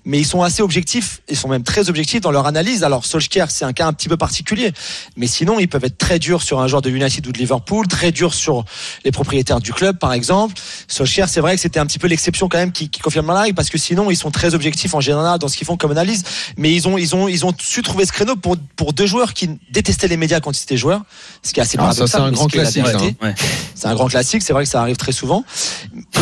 Mais 0.04 0.18
ils 0.18 0.26
sont 0.26 0.42
assez 0.42 0.62
objectifs, 0.62 1.22
ils 1.28 1.36
sont 1.36 1.48
même 1.48 1.62
très 1.62 1.88
objectifs 1.88 2.20
dans 2.20 2.30
leur 2.30 2.46
analyse. 2.46 2.84
Alors 2.84 3.04
Solskjaer, 3.04 3.50
c'est 3.50 3.64
un 3.64 3.72
cas 3.72 3.86
un 3.86 3.92
petit 3.92 4.08
peu 4.08 4.16
particulier, 4.16 4.72
mais 5.16 5.26
sinon 5.26 5.58
ils 5.58 5.68
peuvent 5.68 5.84
être 5.84 5.98
très 5.98 6.18
durs 6.18 6.42
sur 6.42 6.60
un 6.60 6.68
joueur 6.68 6.82
de 6.82 6.90
United 6.90 7.26
ou 7.26 7.32
de 7.32 7.38
Liverpool, 7.38 7.86
très 7.88 8.12
durs 8.12 8.34
sur 8.34 8.64
les 9.04 9.10
propriétaires 9.10 9.60
du 9.60 9.72
club, 9.72 9.98
par 9.98 10.12
exemple. 10.12 10.54
Solskjaer, 10.88 11.28
c'est 11.28 11.40
vrai 11.40 11.54
que 11.56 11.60
c'était 11.60 11.80
un 11.80 11.86
petit 11.86 11.98
peu 11.98 12.06
l'exception 12.06 12.48
quand 12.48 12.58
même 12.58 12.72
qui, 12.72 12.88
qui 12.88 13.00
confirme 13.00 13.28
la 13.28 13.40
règle, 13.40 13.54
parce 13.54 13.70
que 13.70 13.78
sinon 13.78 14.10
ils 14.10 14.16
sont 14.16 14.30
très 14.30 14.54
objectifs 14.54 14.94
en 14.94 15.00
général 15.00 15.38
dans 15.38 15.48
ce 15.48 15.56
qu'ils 15.56 15.66
font 15.66 15.76
comme 15.76 15.90
analyse. 15.90 16.22
Mais 16.56 16.72
ils 16.72 16.88
ont, 16.88 16.98
ils 16.98 17.14
ont, 17.14 17.28
ils 17.28 17.44
ont 17.44 17.54
su 17.58 17.82
trouver 17.82 18.04
ce 18.04 18.12
créneau 18.12 18.36
pour 18.36 18.56
pour 18.76 18.92
deux 18.92 19.06
joueurs 19.06 19.34
qui 19.34 19.48
détestaient 19.70 20.08
les 20.08 20.16
médias 20.16 20.40
quand 20.40 20.58
ils 20.58 20.62
étaient 20.62 20.76
joueurs, 20.76 21.02
ce 21.42 21.52
qui 21.52 21.60
est 21.60 21.62
assez 21.62 21.76
Ah, 21.88 21.92
ça, 21.92 22.06
c'est 22.06 22.16
un 22.18 22.30
grand 22.32 22.46
classique, 22.46 22.84
hein. 22.86 23.10
Ouais. 23.22 23.34
C'est 23.74 23.88
un 23.88 23.94
grand 23.94 24.06
classique, 24.08 24.42
c'est 24.42 24.52
vrai 24.52 24.64
que 24.64 24.68
ça 24.70 24.80
arrive 24.80 24.96
très 24.96 25.12
souvent. 25.12 25.44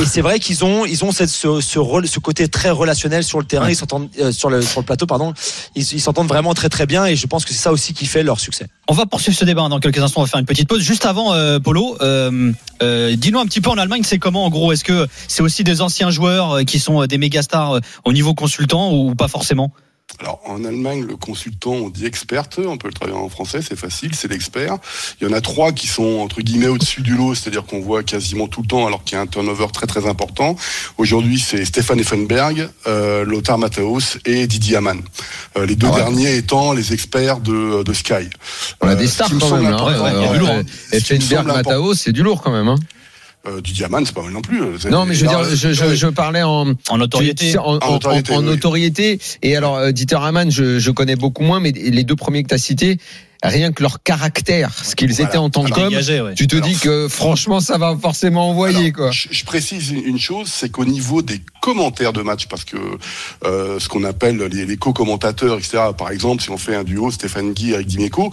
Et 0.00 0.04
c'est 0.06 0.20
vrai 0.20 0.38
qu'ils 0.38 0.64
ont, 0.64 0.84
ils 0.86 1.04
ont 1.04 1.12
cette, 1.12 1.28
ce, 1.28 1.60
ce, 1.60 1.78
rôle- 1.78 2.06
ce 2.06 2.18
côté 2.20 2.48
très 2.48 2.70
relationnel 2.70 3.24
sur 3.24 3.38
le 3.38 3.44
terrain, 3.44 3.68
ils 3.68 3.76
s'entendent 3.76 4.08
euh, 4.20 4.30
sur 4.32 4.48
le 4.50 4.62
sur 4.62 4.80
le 4.80 4.86
plateau, 4.86 5.06
pardon. 5.06 5.34
Ils 5.74 6.00
s'entendent 6.00 6.28
vraiment 6.28 6.54
très 6.54 6.68
très 6.68 6.86
bien, 6.86 7.04
et 7.06 7.16
je 7.16 7.26
pense 7.26 7.44
que 7.44 7.52
c'est 7.52 7.60
ça 7.62 7.72
aussi 7.72 7.94
qui 7.94 8.06
fait 8.06 8.22
leur 8.22 8.38
succès. 8.40 8.66
On 8.88 8.94
va 8.94 9.06
poursuivre 9.06 9.36
ce 9.36 9.44
débat 9.44 9.62
hein, 9.62 9.68
dans 9.68 9.80
quelques 9.80 9.98
instants. 9.98 10.20
On 10.20 10.24
va 10.24 10.30
faire 10.30 10.40
une 10.40 10.46
petite 10.46 10.68
pause. 10.68 10.80
Juste 10.82 11.04
avant, 11.04 11.32
euh, 11.34 11.58
Polo, 11.58 11.96
euh, 12.00 12.52
euh, 12.82 13.16
dis-nous 13.16 13.38
un 13.40 13.46
petit 13.46 13.60
peu 13.60 13.70
en 13.70 13.78
Allemagne, 13.78 14.02
c'est 14.04 14.18
comment 14.18 14.44
en 14.44 14.50
gros? 14.50 14.72
Est-ce 14.72 14.84
que 14.84 15.06
c'est 15.26 15.42
aussi 15.42 15.64
des 15.64 15.80
anciens 15.80 16.10
joueurs 16.10 16.52
euh, 16.58 16.62
qui 16.64 16.78
sont 16.78 17.02
euh, 17.02 17.06
des 17.06 17.18
méga 17.18 17.42
stars 17.42 17.80
au 18.04 18.12
niveau 18.12 18.34
consultant 18.34 18.92
ou 18.92 19.14
pas 19.14 19.28
forcément? 19.28 19.72
Alors, 20.20 20.40
en 20.46 20.64
Allemagne, 20.64 21.04
le 21.06 21.16
consultant, 21.16 21.72
on 21.72 21.90
dit 21.90 22.04
experte, 22.04 22.58
on 22.66 22.76
peut 22.76 22.88
le 22.88 22.94
traduire 22.94 23.18
en 23.18 23.28
français, 23.28 23.60
c'est 23.62 23.78
facile, 23.78 24.14
c'est 24.16 24.26
l'expert. 24.26 24.78
Il 25.20 25.28
y 25.28 25.30
en 25.30 25.32
a 25.32 25.40
trois 25.40 25.70
qui 25.70 25.86
sont, 25.86 26.18
entre 26.20 26.40
guillemets, 26.40 26.66
au-dessus 26.66 27.02
du 27.02 27.14
lot, 27.14 27.36
c'est-à-dire 27.36 27.64
qu'on 27.64 27.80
voit 27.80 28.02
quasiment 28.02 28.48
tout 28.48 28.62
le 28.62 28.66
temps, 28.66 28.86
alors 28.86 29.04
qu'il 29.04 29.14
y 29.14 29.18
a 29.18 29.20
un 29.20 29.26
turnover 29.28 29.66
très 29.72 29.86
très 29.86 30.08
important. 30.08 30.56
Aujourd'hui, 30.96 31.38
c'est 31.38 31.64
Stéphane 31.64 32.00
Effenberg, 32.00 32.68
euh, 32.88 33.24
Lothar 33.24 33.58
Matthäus 33.58 34.18
et 34.24 34.48
Didier 34.48 34.76
Amann. 34.78 35.02
Euh, 35.56 35.66
les 35.66 35.76
deux 35.76 35.86
Ah 35.88 35.92
ouais. 35.94 36.00
derniers 36.00 36.36
étant 36.36 36.72
les 36.72 36.92
experts 36.92 37.38
de, 37.38 37.84
de 37.84 37.92
Sky. 37.92 38.28
On 38.80 38.88
a 38.88 38.92
Euh, 38.92 38.94
des 38.96 39.06
stars 39.06 39.28
quand 39.38 39.56
même. 39.62 39.76
Mataos, 41.58 41.94
c'est 41.94 42.12
du 42.12 42.22
lourd 42.24 42.42
quand 42.42 42.50
même. 42.50 42.66
Hein. 42.68 42.78
Euh, 43.48 43.60
Didier 43.60 43.86
Amann, 43.86 44.04
c'est 44.04 44.14
pas 44.14 44.22
mal 44.22 44.32
non 44.32 44.42
plus. 44.42 44.60
C'est- 44.78 44.90
Non, 44.90 45.04
mais 45.06 45.14
je 45.14 45.22
veux 45.24 45.28
dire, 45.28 45.44
je, 45.44 45.72
je, 45.72 46.06
parlais 46.08 46.42
en, 46.42 46.74
En 46.88 46.98
notoriété 46.98 47.56
en, 47.58 47.62
en- 47.62 47.78
En 47.78 47.92
notoriété, 47.92 48.32
en- 48.32 48.36
en 48.36 48.40
oui. 48.40 48.44
notoriété. 48.46 49.18
Et 49.42 49.56
alors, 49.56 49.76
euh, 49.76 49.92
Dieter 49.92 50.18
Hamann, 50.22 50.50
je, 50.50 50.78
je 50.78 50.90
connais 50.90 51.16
beaucoup 51.16 51.42
moins, 51.42 51.60
mais 51.60 51.72
les 51.72 52.04
deux 52.04 52.16
premiers 52.16 52.42
que 52.42 52.48
tu 52.48 52.54
as 52.54 52.58
cités, 52.58 52.98
rien 53.42 53.70
que 53.72 53.82
leur 53.84 54.02
caractère, 54.02 54.72
ce 54.84 54.96
qu'ils 54.96 55.12
Voilà. 55.12 55.28
étaient 55.28 55.38
en 55.38 55.48
tant 55.48 55.62
Dégagé, 55.62 56.20
ouais. 56.20 56.34
tu 56.34 56.48
te 56.48 56.56
Alors, 56.56 56.68
dis 56.68 56.74
que 56.76 57.06
franchement, 57.08 57.60
ça 57.60 57.78
va 57.78 57.96
forcément 58.00 58.50
envoyer, 58.50 58.76
Alors, 58.86 58.92
quoi. 58.94 59.10
Je, 59.12 59.28
je 59.30 59.44
précise 59.44 59.90
une 59.90 60.04
une 60.04 60.18
chose, 60.18 60.48
c'est 60.48 60.70
qu'au 60.70 60.84
niveau 60.84 61.22
des 61.22 61.40
commentaires 61.62 62.12
de 62.12 62.22
match, 62.22 62.46
parce 62.48 62.64
que 62.64 62.76
euh, 63.44 63.78
ce 63.78 63.88
qu'on 63.88 64.02
appelle 64.04 64.38
les, 64.38 64.66
les 64.66 64.76
co-commentateurs, 64.76 65.56
etc. 65.58 65.78
Par 65.96 66.10
exemple, 66.10 66.42
si 66.42 66.50
on 66.50 66.58
fait 66.58 66.74
un 66.74 66.82
duo 66.84 67.10
Stéphane 67.12 67.52
Guy, 67.52 67.70
Eric 67.72 67.86
Dimeco, 67.86 68.32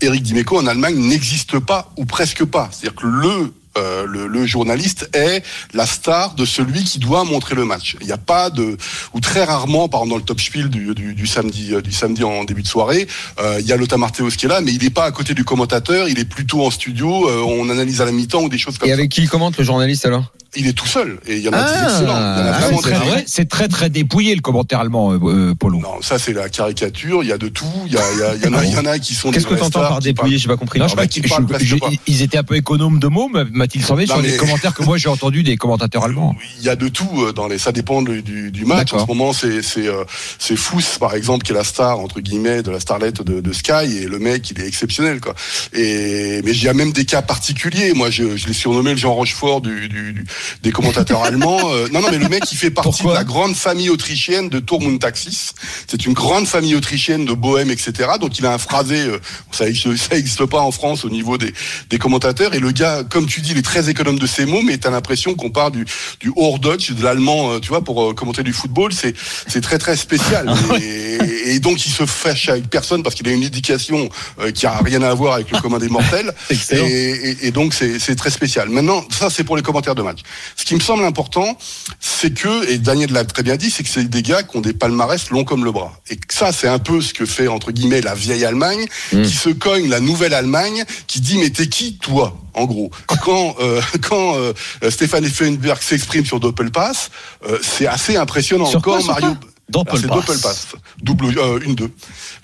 Eric 0.00 0.22
Dimeco 0.24 0.58
en 0.58 0.66
Allemagne 0.66 0.96
n'existe 0.96 1.58
pas 1.60 1.92
ou 1.96 2.04
presque 2.04 2.44
pas. 2.44 2.68
C'est-à-dire 2.72 3.00
que 3.00 3.06
le 3.06 3.52
euh, 3.78 4.04
le, 4.06 4.26
le 4.26 4.46
journaliste 4.46 5.08
est 5.14 5.42
la 5.72 5.86
star 5.86 6.34
de 6.34 6.44
celui 6.44 6.84
qui 6.84 6.98
doit 6.98 7.24
montrer 7.24 7.54
le 7.54 7.64
match. 7.64 7.96
Il 8.00 8.06
n'y 8.06 8.12
a 8.12 8.18
pas 8.18 8.50
de 8.50 8.76
ou 9.14 9.20
très 9.20 9.44
rarement, 9.44 9.88
par 9.88 10.00
exemple 10.00 10.10
dans 10.12 10.16
le 10.18 10.22
top 10.22 10.40
spiel 10.40 10.68
du, 10.68 10.94
du, 10.94 11.14
du 11.14 11.26
samedi 11.26 11.74
euh, 11.74 11.80
du 11.80 11.92
samedi 11.92 12.24
en 12.24 12.44
début 12.44 12.62
de 12.62 12.68
soirée, 12.68 13.06
euh, 13.40 13.58
il 13.60 13.66
y 13.66 13.72
a 13.72 13.76
Lothar 13.76 13.98
qui 14.12 14.46
est 14.46 14.48
là, 14.48 14.60
mais 14.60 14.72
il 14.72 14.82
n'est 14.82 14.90
pas 14.90 15.04
à 15.04 15.10
côté 15.10 15.34
du 15.34 15.44
commentateur, 15.44 16.08
il 16.08 16.18
est 16.18 16.24
plutôt 16.24 16.64
en 16.66 16.70
studio, 16.70 17.28
euh, 17.28 17.42
on 17.46 17.70
analyse 17.70 18.00
à 18.00 18.04
la 18.04 18.12
mi-temps 18.12 18.42
ou 18.42 18.48
des 18.48 18.58
choses 18.58 18.78
comme 18.78 18.88
Et 18.88 18.92
ça. 18.92 18.98
avec 18.98 19.10
qui 19.10 19.22
il 19.22 19.28
commente 19.28 19.56
le 19.58 19.64
journaliste 19.64 20.06
alors? 20.06 20.32
Il 20.54 20.66
est 20.66 20.74
tout 20.74 20.86
seul 20.86 21.18
et 21.26 21.36
il 21.36 21.42
y 21.42 21.48
en 21.48 21.52
a 21.54 21.58
Ah, 21.60 21.72
des 21.72 21.84
excellents. 21.84 22.02
Il 22.02 22.08
y 22.08 22.12
en 22.12 22.14
a 22.14 22.52
ah, 22.52 22.60
vraiment 22.68 23.16
c'est 23.26 23.48
très- 23.48 23.68
très 23.68 23.88
dépouillé 23.88 24.34
le 24.34 24.42
commentaire 24.42 24.80
allemand, 24.80 25.12
euh, 25.12 25.18
euh, 25.24 25.54
Polo. 25.54 25.78
Non, 25.78 26.02
ça 26.02 26.18
c'est 26.18 26.34
la 26.34 26.50
caricature. 26.50 27.22
Il 27.22 27.30
y 27.30 27.32
a 27.32 27.38
de 27.38 27.48
tout. 27.48 27.64
Il 27.86 27.92
y, 27.92 27.96
a, 27.96 28.02
il 28.12 28.18
y, 28.18 28.22
a, 28.22 28.34
il 28.34 28.42
y 28.44 28.46
en 28.48 28.52
a, 28.52 28.64
il 28.66 28.72
y 28.72 28.76
en 28.78 28.84
a 28.84 28.98
qui 28.98 29.14
sont. 29.14 29.30
Qu'est-ce 29.30 29.46
des 29.48 29.54
que 29.54 29.58
t'entends 29.58 29.80
par 29.80 30.00
dépouillé 30.00 30.36
J'ai 30.36 30.48
pas 30.48 30.58
compris. 30.58 30.78
Non, 30.78 30.88
je 30.88 30.94
bah, 30.94 31.02
crois 31.02 31.06
qui 31.06 31.20
qu'ils 31.22 31.30
parlent 31.30 31.46
je- 31.58 31.64
je- 31.64 31.76
pas. 31.76 31.88
ils 32.06 32.20
étaient 32.20 32.36
un 32.36 32.42
peu 32.42 32.56
économes 32.56 32.98
de 32.98 33.06
mots, 33.08 33.30
m'a-t-il 33.32 33.82
semblé, 33.82 34.04
Non, 34.04 34.14
sur 34.14 34.22
mais- 34.22 34.28
les 34.32 34.36
commentaires 34.36 34.74
que 34.74 34.82
moi 34.82 34.98
j'ai 34.98 35.08
entendus 35.08 35.42
des 35.42 35.56
commentateurs 35.56 36.04
allemands. 36.04 36.36
Il 36.58 36.64
y 36.64 36.68
a 36.68 36.76
de 36.76 36.88
tout 36.88 37.08
euh, 37.22 37.32
dans 37.32 37.48
les. 37.48 37.56
Ça 37.58 37.72
dépend 37.72 38.02
du, 38.02 38.20
du, 38.22 38.50
du 38.50 38.64
match. 38.66 38.92
En 38.92 38.98
ce 38.98 39.06
moment, 39.06 39.32
c'est 39.32 39.62
c'est 39.62 39.88
euh, 39.88 40.04
c'est 40.38 40.56
Fous 40.56 40.82
par 41.00 41.14
exemple 41.14 41.44
qui 41.46 41.52
est 41.52 41.54
la 41.54 41.64
star 41.64 41.98
entre 41.98 42.20
guillemets 42.20 42.62
de 42.62 42.70
la 42.70 42.80
starlette 42.80 43.22
de, 43.22 43.40
de 43.40 43.52
Sky 43.54 43.96
et 44.02 44.06
le 44.06 44.18
mec 44.18 44.50
il 44.50 44.60
est 44.60 44.66
exceptionnel 44.66 45.20
quoi. 45.20 45.34
Et 45.72 46.42
mais 46.44 46.50
il 46.52 46.62
y 46.62 46.68
a 46.68 46.74
même 46.74 46.92
des 46.92 47.06
cas 47.06 47.22
particuliers. 47.22 47.94
Moi 47.94 48.10
je, 48.10 48.36
je 48.36 48.46
l'ai 48.48 48.52
surnommé 48.52 48.90
le 48.90 48.96
Jean 48.98 49.14
Rochefort 49.14 49.62
du, 49.62 49.88
du, 49.88 50.12
du- 50.12 50.24
des 50.62 50.72
commentateurs 50.72 51.22
allemands. 51.24 51.60
Euh, 51.72 51.88
non 51.92 52.00
non 52.00 52.08
mais 52.10 52.18
le 52.18 52.28
mec 52.28 52.42
il 52.52 52.56
fait 52.58 52.70
partie 52.70 52.90
Pourquoi 52.90 53.12
de 53.12 53.16
la 53.18 53.24
grande 53.24 53.54
famille 53.56 53.90
autrichienne 53.90 54.48
de 54.48 54.58
Tourmund 54.58 55.00
Taxis. 55.00 55.52
C'est 55.86 56.06
une 56.06 56.12
grande 56.14 56.46
famille 56.46 56.74
autrichienne 56.74 57.24
de 57.24 57.32
Bohème 57.34 57.70
etc. 57.70 57.92
Donc 58.20 58.38
il 58.38 58.46
a 58.46 58.52
un 58.52 58.58
phrasé. 58.58 59.00
euh, 59.00 59.18
ça 59.50 59.68
existe- 59.68 59.96
ça 59.96 60.16
existe 60.16 60.44
pas 60.46 60.60
en 60.60 60.70
France 60.72 61.04
au 61.04 61.10
niveau 61.10 61.38
des 61.38 61.52
des 61.90 61.98
commentateurs. 61.98 62.54
Et 62.54 62.58
le 62.60 62.70
gars 62.72 63.02
comme 63.08 63.26
tu 63.26 63.40
dis 63.40 63.52
il 63.52 63.58
est 63.58 63.62
très 63.62 63.88
économe 63.90 64.18
de 64.18 64.26
ses 64.26 64.46
mots, 64.46 64.62
mais 64.62 64.78
t'as 64.78 64.90
l'impression 64.90 65.34
qu'on 65.34 65.50
parle 65.50 65.72
du 65.72 65.84
du 66.20 66.32
Hochdeutsch, 66.36 66.92
de 66.92 67.02
l'allemand, 67.02 67.52
euh, 67.52 67.58
tu 67.60 67.68
vois, 67.68 67.82
pour 67.82 68.02
euh, 68.10 68.14
commenter 68.14 68.42
du 68.42 68.52
football, 68.52 68.92
c'est 68.92 69.14
c'est 69.46 69.60
très 69.60 69.78
très 69.78 69.96
spécial. 69.96 70.52
et, 70.80 71.54
et 71.54 71.60
donc 71.60 71.84
il 71.86 71.90
se 71.90 72.06
fâche 72.06 72.48
avec 72.48 72.68
personne 72.70 73.02
parce 73.02 73.14
qu'il 73.14 73.28
a 73.28 73.32
une 73.32 73.42
éducation 73.42 74.08
euh, 74.40 74.50
qui 74.50 74.66
a 74.66 74.78
rien 74.78 75.02
à 75.02 75.12
voir 75.14 75.34
avec 75.34 75.50
le 75.50 75.58
commun 75.60 75.78
des 75.78 75.88
mortels. 75.88 76.32
Et, 76.86 77.10
et- 77.30 77.46
et 77.46 77.50
donc 77.50 77.74
c'est 77.74 77.98
c'est 77.98 78.14
très 78.16 78.30
spécial. 78.30 78.68
Maintenant, 78.68 79.04
ça 79.10 79.30
c'est 79.30 79.44
pour 79.44 79.56
les 79.56 79.62
commentaires 79.62 79.94
de 79.94 80.02
match. 80.02 80.20
Ce 80.56 80.64
qui 80.64 80.74
me 80.74 80.80
semble 80.80 81.04
important, 81.04 81.56
c'est 82.00 82.32
que 82.32 82.68
et 82.68 82.78
Daniel 82.78 83.12
l'a 83.12 83.24
très 83.24 83.42
bien 83.42 83.56
dit, 83.56 83.70
c'est 83.70 83.82
que 83.82 83.88
c'est 83.88 84.04
des 84.04 84.22
gars 84.22 84.42
qui 84.42 84.56
ont 84.56 84.60
des 84.60 84.72
palmarès 84.72 85.30
longs 85.30 85.44
comme 85.44 85.64
le 85.64 85.72
bras. 85.72 85.92
Et 86.10 86.16
que 86.16 86.32
ça 86.34 86.52
c'est 86.52 86.68
un 86.68 86.78
peu 86.78 87.00
ce 87.00 87.12
que 87.14 87.26
fait 87.26 87.48
entre 87.48 87.72
guillemets 87.72 88.00
la 88.00 88.14
vieille 88.14 88.44
Allemagne, 88.44 88.86
Mm. 89.12 89.22
qui 89.22 89.34
se 89.34 89.48
cogne 89.50 89.88
la 89.88 90.00
nouvelle 90.00 90.34
Allemagne, 90.34 90.84
qui 91.06 91.20
dit 91.20 91.38
mais 91.38 91.50
t'es 91.50 91.66
qui 91.68 91.98
toi 91.98 92.36
en 92.54 92.64
gros? 92.66 92.90
Quand 93.06 93.56
euh, 93.60 93.80
quand 94.08 94.36
euh, 94.36 94.52
Stéphane 94.90 95.24
Effenberg 95.24 95.80
s'exprime 95.82 96.24
sur 96.26 96.40
Doppelpass, 96.40 97.10
euh, 97.48 97.58
c'est 97.62 97.86
assez 97.86 98.16
impressionnant. 98.16 98.66
Sur 98.66 98.82
quoi, 98.82 98.96
Quand 98.96 99.02
sur 99.02 99.12
Mario 99.12 99.34
quoi 99.70 99.84
Ah, 99.86 99.92
Doppelpass. 99.92 100.08
Doppelpass, 100.26 100.66
double 101.02 101.26
euh, 101.38 101.60
une 101.64 101.74
deux. 101.74 101.90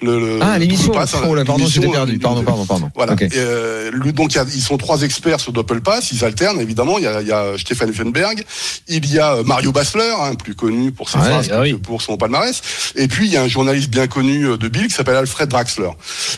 Le, 0.00 0.18
le- 0.18 0.38
Ah, 0.40 0.58
l'émission. 0.58 0.86
Doppelpass, 0.88 1.14
Oh 1.28 1.34
là, 1.34 1.44
pardon, 1.44 1.66
j'étais 1.66 1.88
perdu. 1.88 2.14
une- 2.14 2.20
Pardon, 2.20 2.42
pardon, 2.44 2.64
pardon. 2.66 2.90
Voilà. 2.94 3.14
Ok. 3.14 3.26
Euh, 3.34 3.90
le- 3.92 4.12
donc 4.12 4.32
il 4.32 4.36
y 4.36 4.38
a- 4.38 4.46
ils 4.54 4.62
sont 4.62 4.78
trois 4.78 5.02
experts 5.02 5.40
sur 5.40 5.52
Doppelpass, 5.52 6.12
ils 6.12 6.24
alternent 6.24 6.60
évidemment. 6.60 6.98
Il 6.98 7.04
y 7.04 7.06
a, 7.06 7.20
y 7.22 7.32
a 7.32 7.58
Stéphane 7.58 7.90
Effenberg, 7.90 8.44
il 8.86 9.04
y 9.12 9.18
a 9.18 9.34
euh, 9.36 9.42
Mario 9.44 9.72
Bassler, 9.72 10.12
hein, 10.20 10.34
plus 10.36 10.54
connu 10.54 10.92
pour 10.92 11.08
ses 11.10 11.18
Ouais, 11.18 11.24
phrases 11.24 11.48
ah 11.52 11.56
que 11.56 11.62
oui. 11.62 11.72
pour 11.74 12.00
son 12.02 12.16
palmarès. 12.16 12.60
Et 12.94 13.08
puis 13.08 13.26
il 13.26 13.32
y 13.32 13.36
a 13.36 13.42
un 13.42 13.48
journaliste 13.48 13.90
bien 13.90 14.06
connu 14.06 14.46
euh, 14.46 14.56
de 14.56 14.68
Bill 14.68 14.86
qui 14.88 14.94
s'appelle 14.94 15.16
Alfred 15.16 15.48
Draxler. 15.48 15.90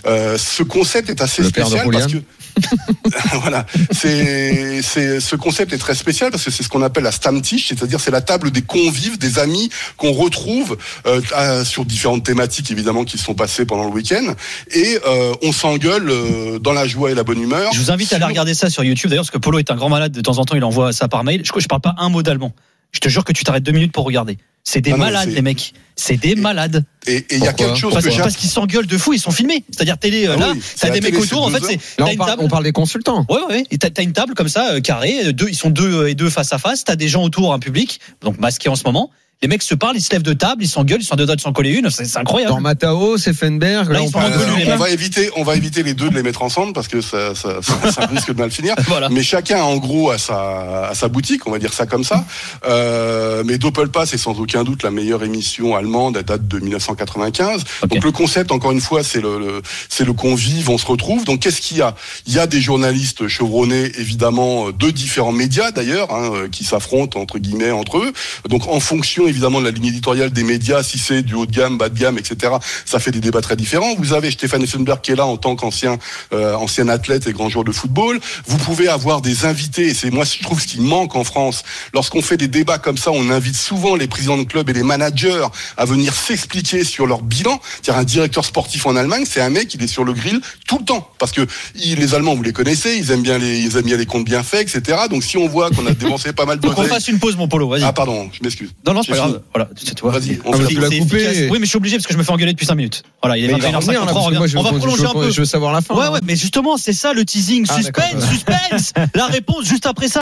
Euh, 0.06 0.38
ce 0.38 0.62
concept 0.62 1.10
est 1.10 1.20
assez 1.20 1.42
Le 1.42 1.48
spécial 1.48 1.88
parce 1.92 2.06
que. 2.06 2.18
voilà, 3.42 3.66
c'est 3.90 4.82
c'est 4.82 5.20
ce 5.20 5.36
concept 5.36 5.72
est 5.72 5.78
très 5.78 5.94
spécial 5.94 6.30
parce 6.30 6.44
que 6.44 6.50
c'est 6.50 6.62
ce 6.62 6.68
qu'on 6.68 6.82
appelle 6.82 7.04
la 7.04 7.12
Stammtisch, 7.12 7.68
c'est-à-dire 7.68 8.00
c'est 8.00 8.10
la 8.10 8.20
table 8.20 8.50
des 8.50 8.62
convives, 8.62 9.18
des 9.18 9.38
amis 9.38 9.70
qu'on 9.96 10.12
retrouve 10.12 10.76
euh, 11.06 11.20
à- 11.34 11.64
sur 11.64 11.84
différentes 11.84 12.24
thématiques 12.24 12.70
évidemment 12.70 13.04
qui 13.04 13.18
se 13.18 13.24
sont 13.24 13.34
passées 13.34 13.64
pendant 13.64 13.84
le 13.84 13.90
week-end 13.90 14.34
et 14.72 14.98
euh, 15.06 15.34
on 15.42 15.52
s'engueule 15.52 16.10
euh, 16.10 16.58
dans 16.58 16.72
la 16.72 16.86
joie 16.86 17.10
et 17.10 17.14
la 17.14 17.24
bonne 17.24 17.40
humeur. 17.40 17.72
Je 17.72 17.80
vous 17.80 17.90
invite 17.90 18.12
à 18.12 18.16
aller 18.16 18.24
regarder 18.24 18.54
ça 18.54 18.70
sur 18.70 18.84
YouTube 18.84 19.10
d'ailleurs 19.10 19.24
parce 19.24 19.30
que 19.30 19.38
Polo 19.38 19.58
est 19.58 19.70
un 19.70 19.76
grand 19.76 19.88
malade 19.88 20.12
de 20.12 20.20
temps 20.20 20.38
en 20.38 20.44
temps 20.44 20.56
il 20.56 20.64
envoie 20.64 20.92
ça 20.92 21.08
par 21.08 21.24
mail. 21.24 21.42
Je, 21.44 21.60
je 21.60 21.66
parle 21.68 21.80
pas 21.82 21.94
un 21.98 22.08
mot 22.08 22.22
d'allemand. 22.22 22.52
Je 22.92 22.98
te 23.00 23.08
jure 23.08 23.24
que 23.24 23.32
tu 23.32 23.44
t'arrêtes 23.44 23.62
deux 23.62 23.72
minutes 23.72 23.92
pour 23.92 24.04
regarder. 24.04 24.38
C'est 24.62 24.80
des 24.80 24.90
Ah 24.92 24.96
non, 24.96 25.04
malades 25.04 25.30
les 25.30 25.42
mecs. 25.42 25.72
C'est 25.96 26.16
des 26.16 26.34
malades. 26.34 26.84
Et 27.06 27.26
il 27.30 27.42
y 27.42 27.46
a 27.48 27.52
quelque 27.52 27.76
chose 27.76 27.92
Parce, 27.92 28.06
que 28.06 28.16
parce 28.16 28.36
qu'ils 28.36 28.48
s'engueulent 28.50 28.86
de 28.86 28.98
fou, 28.98 29.12
ils 29.12 29.18
sont 29.18 29.30
filmés. 29.30 29.64
C'est-à-dire 29.70 29.98
télé 29.98 30.26
Ah 30.26 30.36
là, 30.36 30.52
oui, 30.54 30.62
t'as 30.78 30.90
des 30.90 31.00
mecs 31.00 31.18
autour. 31.18 31.44
En 31.44 31.50
fait, 31.50 31.62
c'est 31.64 31.78
on 32.02 32.06
une 32.06 32.16
parle, 32.18 32.30
table. 32.30 32.42
on 32.44 32.48
parle 32.48 32.64
des 32.64 32.72
consultants. 32.72 33.26
Ouais, 33.28 33.36
ouais, 33.36 33.54
ouais. 33.56 33.64
Et 33.70 33.78
t'as, 33.78 33.90
t'as 33.90 34.02
une 34.02 34.12
table 34.12 34.34
comme 34.34 34.48
ça, 34.48 34.72
euh, 34.72 34.80
carrée, 34.80 35.32
deux, 35.32 35.48
ils 35.48 35.56
sont 35.56 35.70
deux 35.70 36.08
et 36.08 36.14
deux 36.14 36.30
face 36.30 36.52
à 36.52 36.58
face. 36.58 36.84
T'as 36.84 36.96
des 36.96 37.08
gens 37.08 37.22
autour, 37.22 37.52
un 37.52 37.58
public, 37.58 38.00
donc 38.22 38.38
masqués 38.38 38.68
en 38.68 38.76
ce 38.76 38.84
moment. 38.84 39.10
Les 39.42 39.48
mecs 39.48 39.62
se 39.62 39.74
parlent, 39.74 39.96
ils 39.96 40.02
se 40.02 40.10
lèvent 40.10 40.20
de 40.20 40.34
table, 40.34 40.62
ils 40.62 40.68
s'engueulent, 40.68 41.00
ils 41.00 41.04
sont 41.06 41.14
à 41.14 41.16
deux 41.16 41.24
doigts 41.24 41.34
de 41.34 41.40
s'en 41.40 41.54
coller 41.54 41.70
une. 41.70 41.88
C'est, 41.88 42.04
c'est 42.04 42.18
incroyable. 42.18 42.52
Dans 42.52 42.60
Matao, 42.60 43.16
Effenberg, 43.16 43.88
Là, 43.88 44.00
là, 44.00 44.00
ils 44.04 44.14
on 44.14 44.20
Euh, 44.20 44.74
on 44.74 44.76
va 44.76 44.90
éviter, 44.90 45.30
on 45.34 45.44
va 45.44 45.56
éviter 45.56 45.82
les 45.82 45.94
deux 45.94 46.10
de 46.10 46.14
les 46.14 46.22
mettre 46.22 46.42
ensemble 46.42 46.74
parce 46.74 46.88
que 46.88 47.00
ça, 47.00 47.34
ça, 47.34 47.60
ça, 47.62 47.90
ça 47.90 48.04
risque 48.04 48.34
de 48.34 48.38
mal 48.38 48.50
finir. 48.50 48.74
Voilà. 48.86 49.08
Mais 49.08 49.22
chacun, 49.22 49.62
en 49.62 49.78
gros, 49.78 50.10
a 50.10 50.18
sa, 50.18 50.88
a 50.88 50.94
sa 50.94 51.08
boutique, 51.08 51.46
on 51.46 51.50
va 51.52 51.58
dire 51.58 51.72
ça 51.72 51.86
comme 51.86 52.04
ça. 52.04 52.26
Euh, 52.68 53.42
mais 53.46 53.56
Doppelpass 53.56 54.12
est 54.12 54.18
sans 54.18 54.38
aucun 54.38 54.62
doute 54.62 54.82
la 54.82 54.90
meilleure 54.90 55.22
émission 55.24 55.74
allemande. 55.74 56.18
Elle 56.18 56.24
date 56.24 56.46
de 56.46 56.58
1995. 56.58 57.62
Ok. 57.84 57.88
Donc 57.88 58.04
le 58.04 58.12
concept, 58.12 58.52
encore 58.52 58.72
une 58.72 58.80
fois, 58.82 59.02
c'est 59.02 59.22
le, 59.22 59.38
le- 59.38 59.62
c'est 59.88 60.04
le 60.04 60.12
convive, 60.12 60.68
on 60.68 60.76
se 60.76 60.84
retrouve. 60.84 61.24
Donc 61.24 61.40
qu'est-ce 61.40 61.62
qu'il 61.62 61.78
y 61.78 61.82
a? 61.82 61.94
Il 62.26 62.34
y 62.34 62.38
a 62.38 62.46
des 62.46 62.60
journalistes 62.60 63.26
chevronnés, 63.26 63.90
évidemment, 63.98 64.70
de 64.70 64.90
différents 64.90 65.32
médias 65.32 65.70
d'ailleurs, 65.70 66.12
hein, 66.12 66.30
euh, 66.34 66.48
qui 66.50 66.64
s'affrontent 66.64 67.18
entre 67.18 67.38
guillemets 67.38 67.70
entre 67.70 67.96
eux. 68.00 68.12
Donc 68.50 68.66
en 68.68 68.80
fonction 68.80 69.26
évidemment 69.30 69.60
de 69.60 69.64
la 69.64 69.70
ligne 69.70 69.86
éditoriale 69.86 70.30
des 70.30 70.44
médias, 70.44 70.82
si 70.82 70.98
c'est 70.98 71.22
du 71.22 71.34
haut 71.34 71.46
de 71.46 71.52
gamme, 71.52 71.78
bas 71.78 71.88
de 71.88 71.98
gamme, 71.98 72.18
etc. 72.18 72.52
Ça 72.84 72.98
fait 72.98 73.10
des 73.10 73.20
débats 73.20 73.40
très 73.40 73.56
différents. 73.56 73.94
Vous 73.96 74.12
avez 74.12 74.30
Stéphane 74.30 74.62
Effenberg 74.62 75.00
qui 75.00 75.12
est 75.12 75.16
là 75.16 75.26
en 75.26 75.36
tant 75.36 75.56
qu'ancien 75.56 75.98
euh, 76.32 76.54
ancien 76.54 76.88
athlète 76.88 77.26
et 77.26 77.32
grand 77.32 77.48
joueur 77.48 77.64
de 77.64 77.72
football. 77.72 78.20
Vous 78.46 78.58
pouvez 78.58 78.88
avoir 78.88 79.20
des 79.20 79.46
invités. 79.46 79.88
Et 79.88 79.94
c'est 79.94 80.10
moi 80.10 80.24
je 80.24 80.42
trouve 80.42 80.60
ce 80.60 80.66
qui 80.66 80.80
manque 80.80 81.16
en 81.16 81.24
France. 81.24 81.62
Lorsqu'on 81.94 82.22
fait 82.22 82.36
des 82.36 82.48
débats 82.48 82.78
comme 82.78 82.98
ça, 82.98 83.10
on 83.12 83.30
invite 83.30 83.56
souvent 83.56 83.96
les 83.96 84.06
présidents 84.06 84.38
de 84.38 84.44
clubs 84.44 84.68
et 84.68 84.72
les 84.72 84.82
managers 84.82 85.46
à 85.76 85.84
venir 85.84 86.14
s'expliquer 86.14 86.84
sur 86.84 87.06
leur 87.06 87.22
bilan. 87.22 87.60
C'est-à-dire 87.82 88.00
un 88.00 88.04
directeur 88.04 88.44
sportif 88.44 88.86
en 88.86 88.96
Allemagne, 88.96 89.24
c'est 89.26 89.40
un 89.40 89.50
mec 89.50 89.72
il 89.74 89.82
est 89.82 89.88
sur 89.88 90.04
le 90.04 90.12
grill 90.12 90.40
tout 90.66 90.78
le 90.78 90.84
temps 90.84 91.10
parce 91.18 91.32
que 91.32 91.46
les 91.74 92.14
Allemands 92.14 92.34
vous 92.34 92.42
les 92.42 92.52
connaissez, 92.52 92.96
ils 92.96 93.10
aiment 93.10 93.22
bien 93.22 93.38
les 93.38 93.60
ils 93.60 93.76
aiment 93.76 93.84
bien 93.84 93.96
les 93.96 94.06
comptes 94.06 94.24
bien 94.24 94.42
faits, 94.42 94.74
etc. 94.74 94.98
Donc 95.10 95.22
si 95.22 95.36
on 95.36 95.48
voit 95.48 95.70
qu'on 95.70 95.86
a 95.86 95.90
dépensé 95.94 96.32
pas 96.32 96.46
mal 96.46 96.58
de 96.58 96.66
Donc 96.66 96.78
on 96.78 96.84
fasse 96.84 97.08
une 97.08 97.18
pause, 97.18 97.36
mon 97.36 97.48
Polo. 97.48 97.68
Vas-y. 97.68 97.84
ah 97.84 97.92
pardon, 97.92 98.30
je 98.32 98.42
m'excuse. 98.42 98.70
non, 98.86 98.94
non, 98.94 99.02
c'est 99.02 99.12
pas 99.12 99.18
j'ai 99.18 99.19
grave. 99.28 99.40
Voilà, 99.54 99.68
c'est 99.76 99.94
toi. 99.94 100.10
Vas-y, 100.12 100.38
on 100.44 100.52
Ah, 100.52 100.56
tu 100.68 100.74
l'as 100.76 100.82
coupé. 100.88 100.96
efficace. 100.96 101.36
Oui, 101.50 101.58
mais 101.58 101.64
je 101.64 101.68
suis 101.70 101.76
obligé 101.76 101.96
parce 101.96 102.06
que 102.06 102.12
je 102.12 102.18
me 102.18 102.22
fais 102.24 102.32
engueuler 102.32 102.52
depuis 102.52 102.66
5 102.66 102.74
minutes. 102.74 103.02
Voilà, 103.22 103.36
il 103.38 103.44
est 103.44 103.48
Mais 103.48 103.54
il 103.54 103.60
va 103.62 103.68
21h53. 103.68 103.74
revenir, 103.74 104.00
là, 104.00 104.06
parce 104.40 104.52
que 104.52 104.58
on 104.58 104.62
va 104.62 104.70
veux- 104.72 104.78
prolonger 104.78 105.06
un 105.06 105.12
peu. 105.12 105.30
je 105.30 105.40
veux 105.40 105.44
savoir 105.46 105.72
la 105.72 105.80
fin. 105.80 105.94
Ouais, 105.94 106.04
hein. 106.06 106.12
ouais, 106.12 106.20
mais 106.24 106.36
justement, 106.36 106.76
c'est 106.76 106.92
ça 106.92 107.12
le 107.12 107.24
teasing. 107.24 107.66
Ah, 107.68 107.76
Suspense, 107.76 108.28
suspense. 108.30 108.92
La 109.14 109.26
réponse 109.26 109.64
juste 109.66 109.86
après 109.86 110.08
ça. 110.08 110.18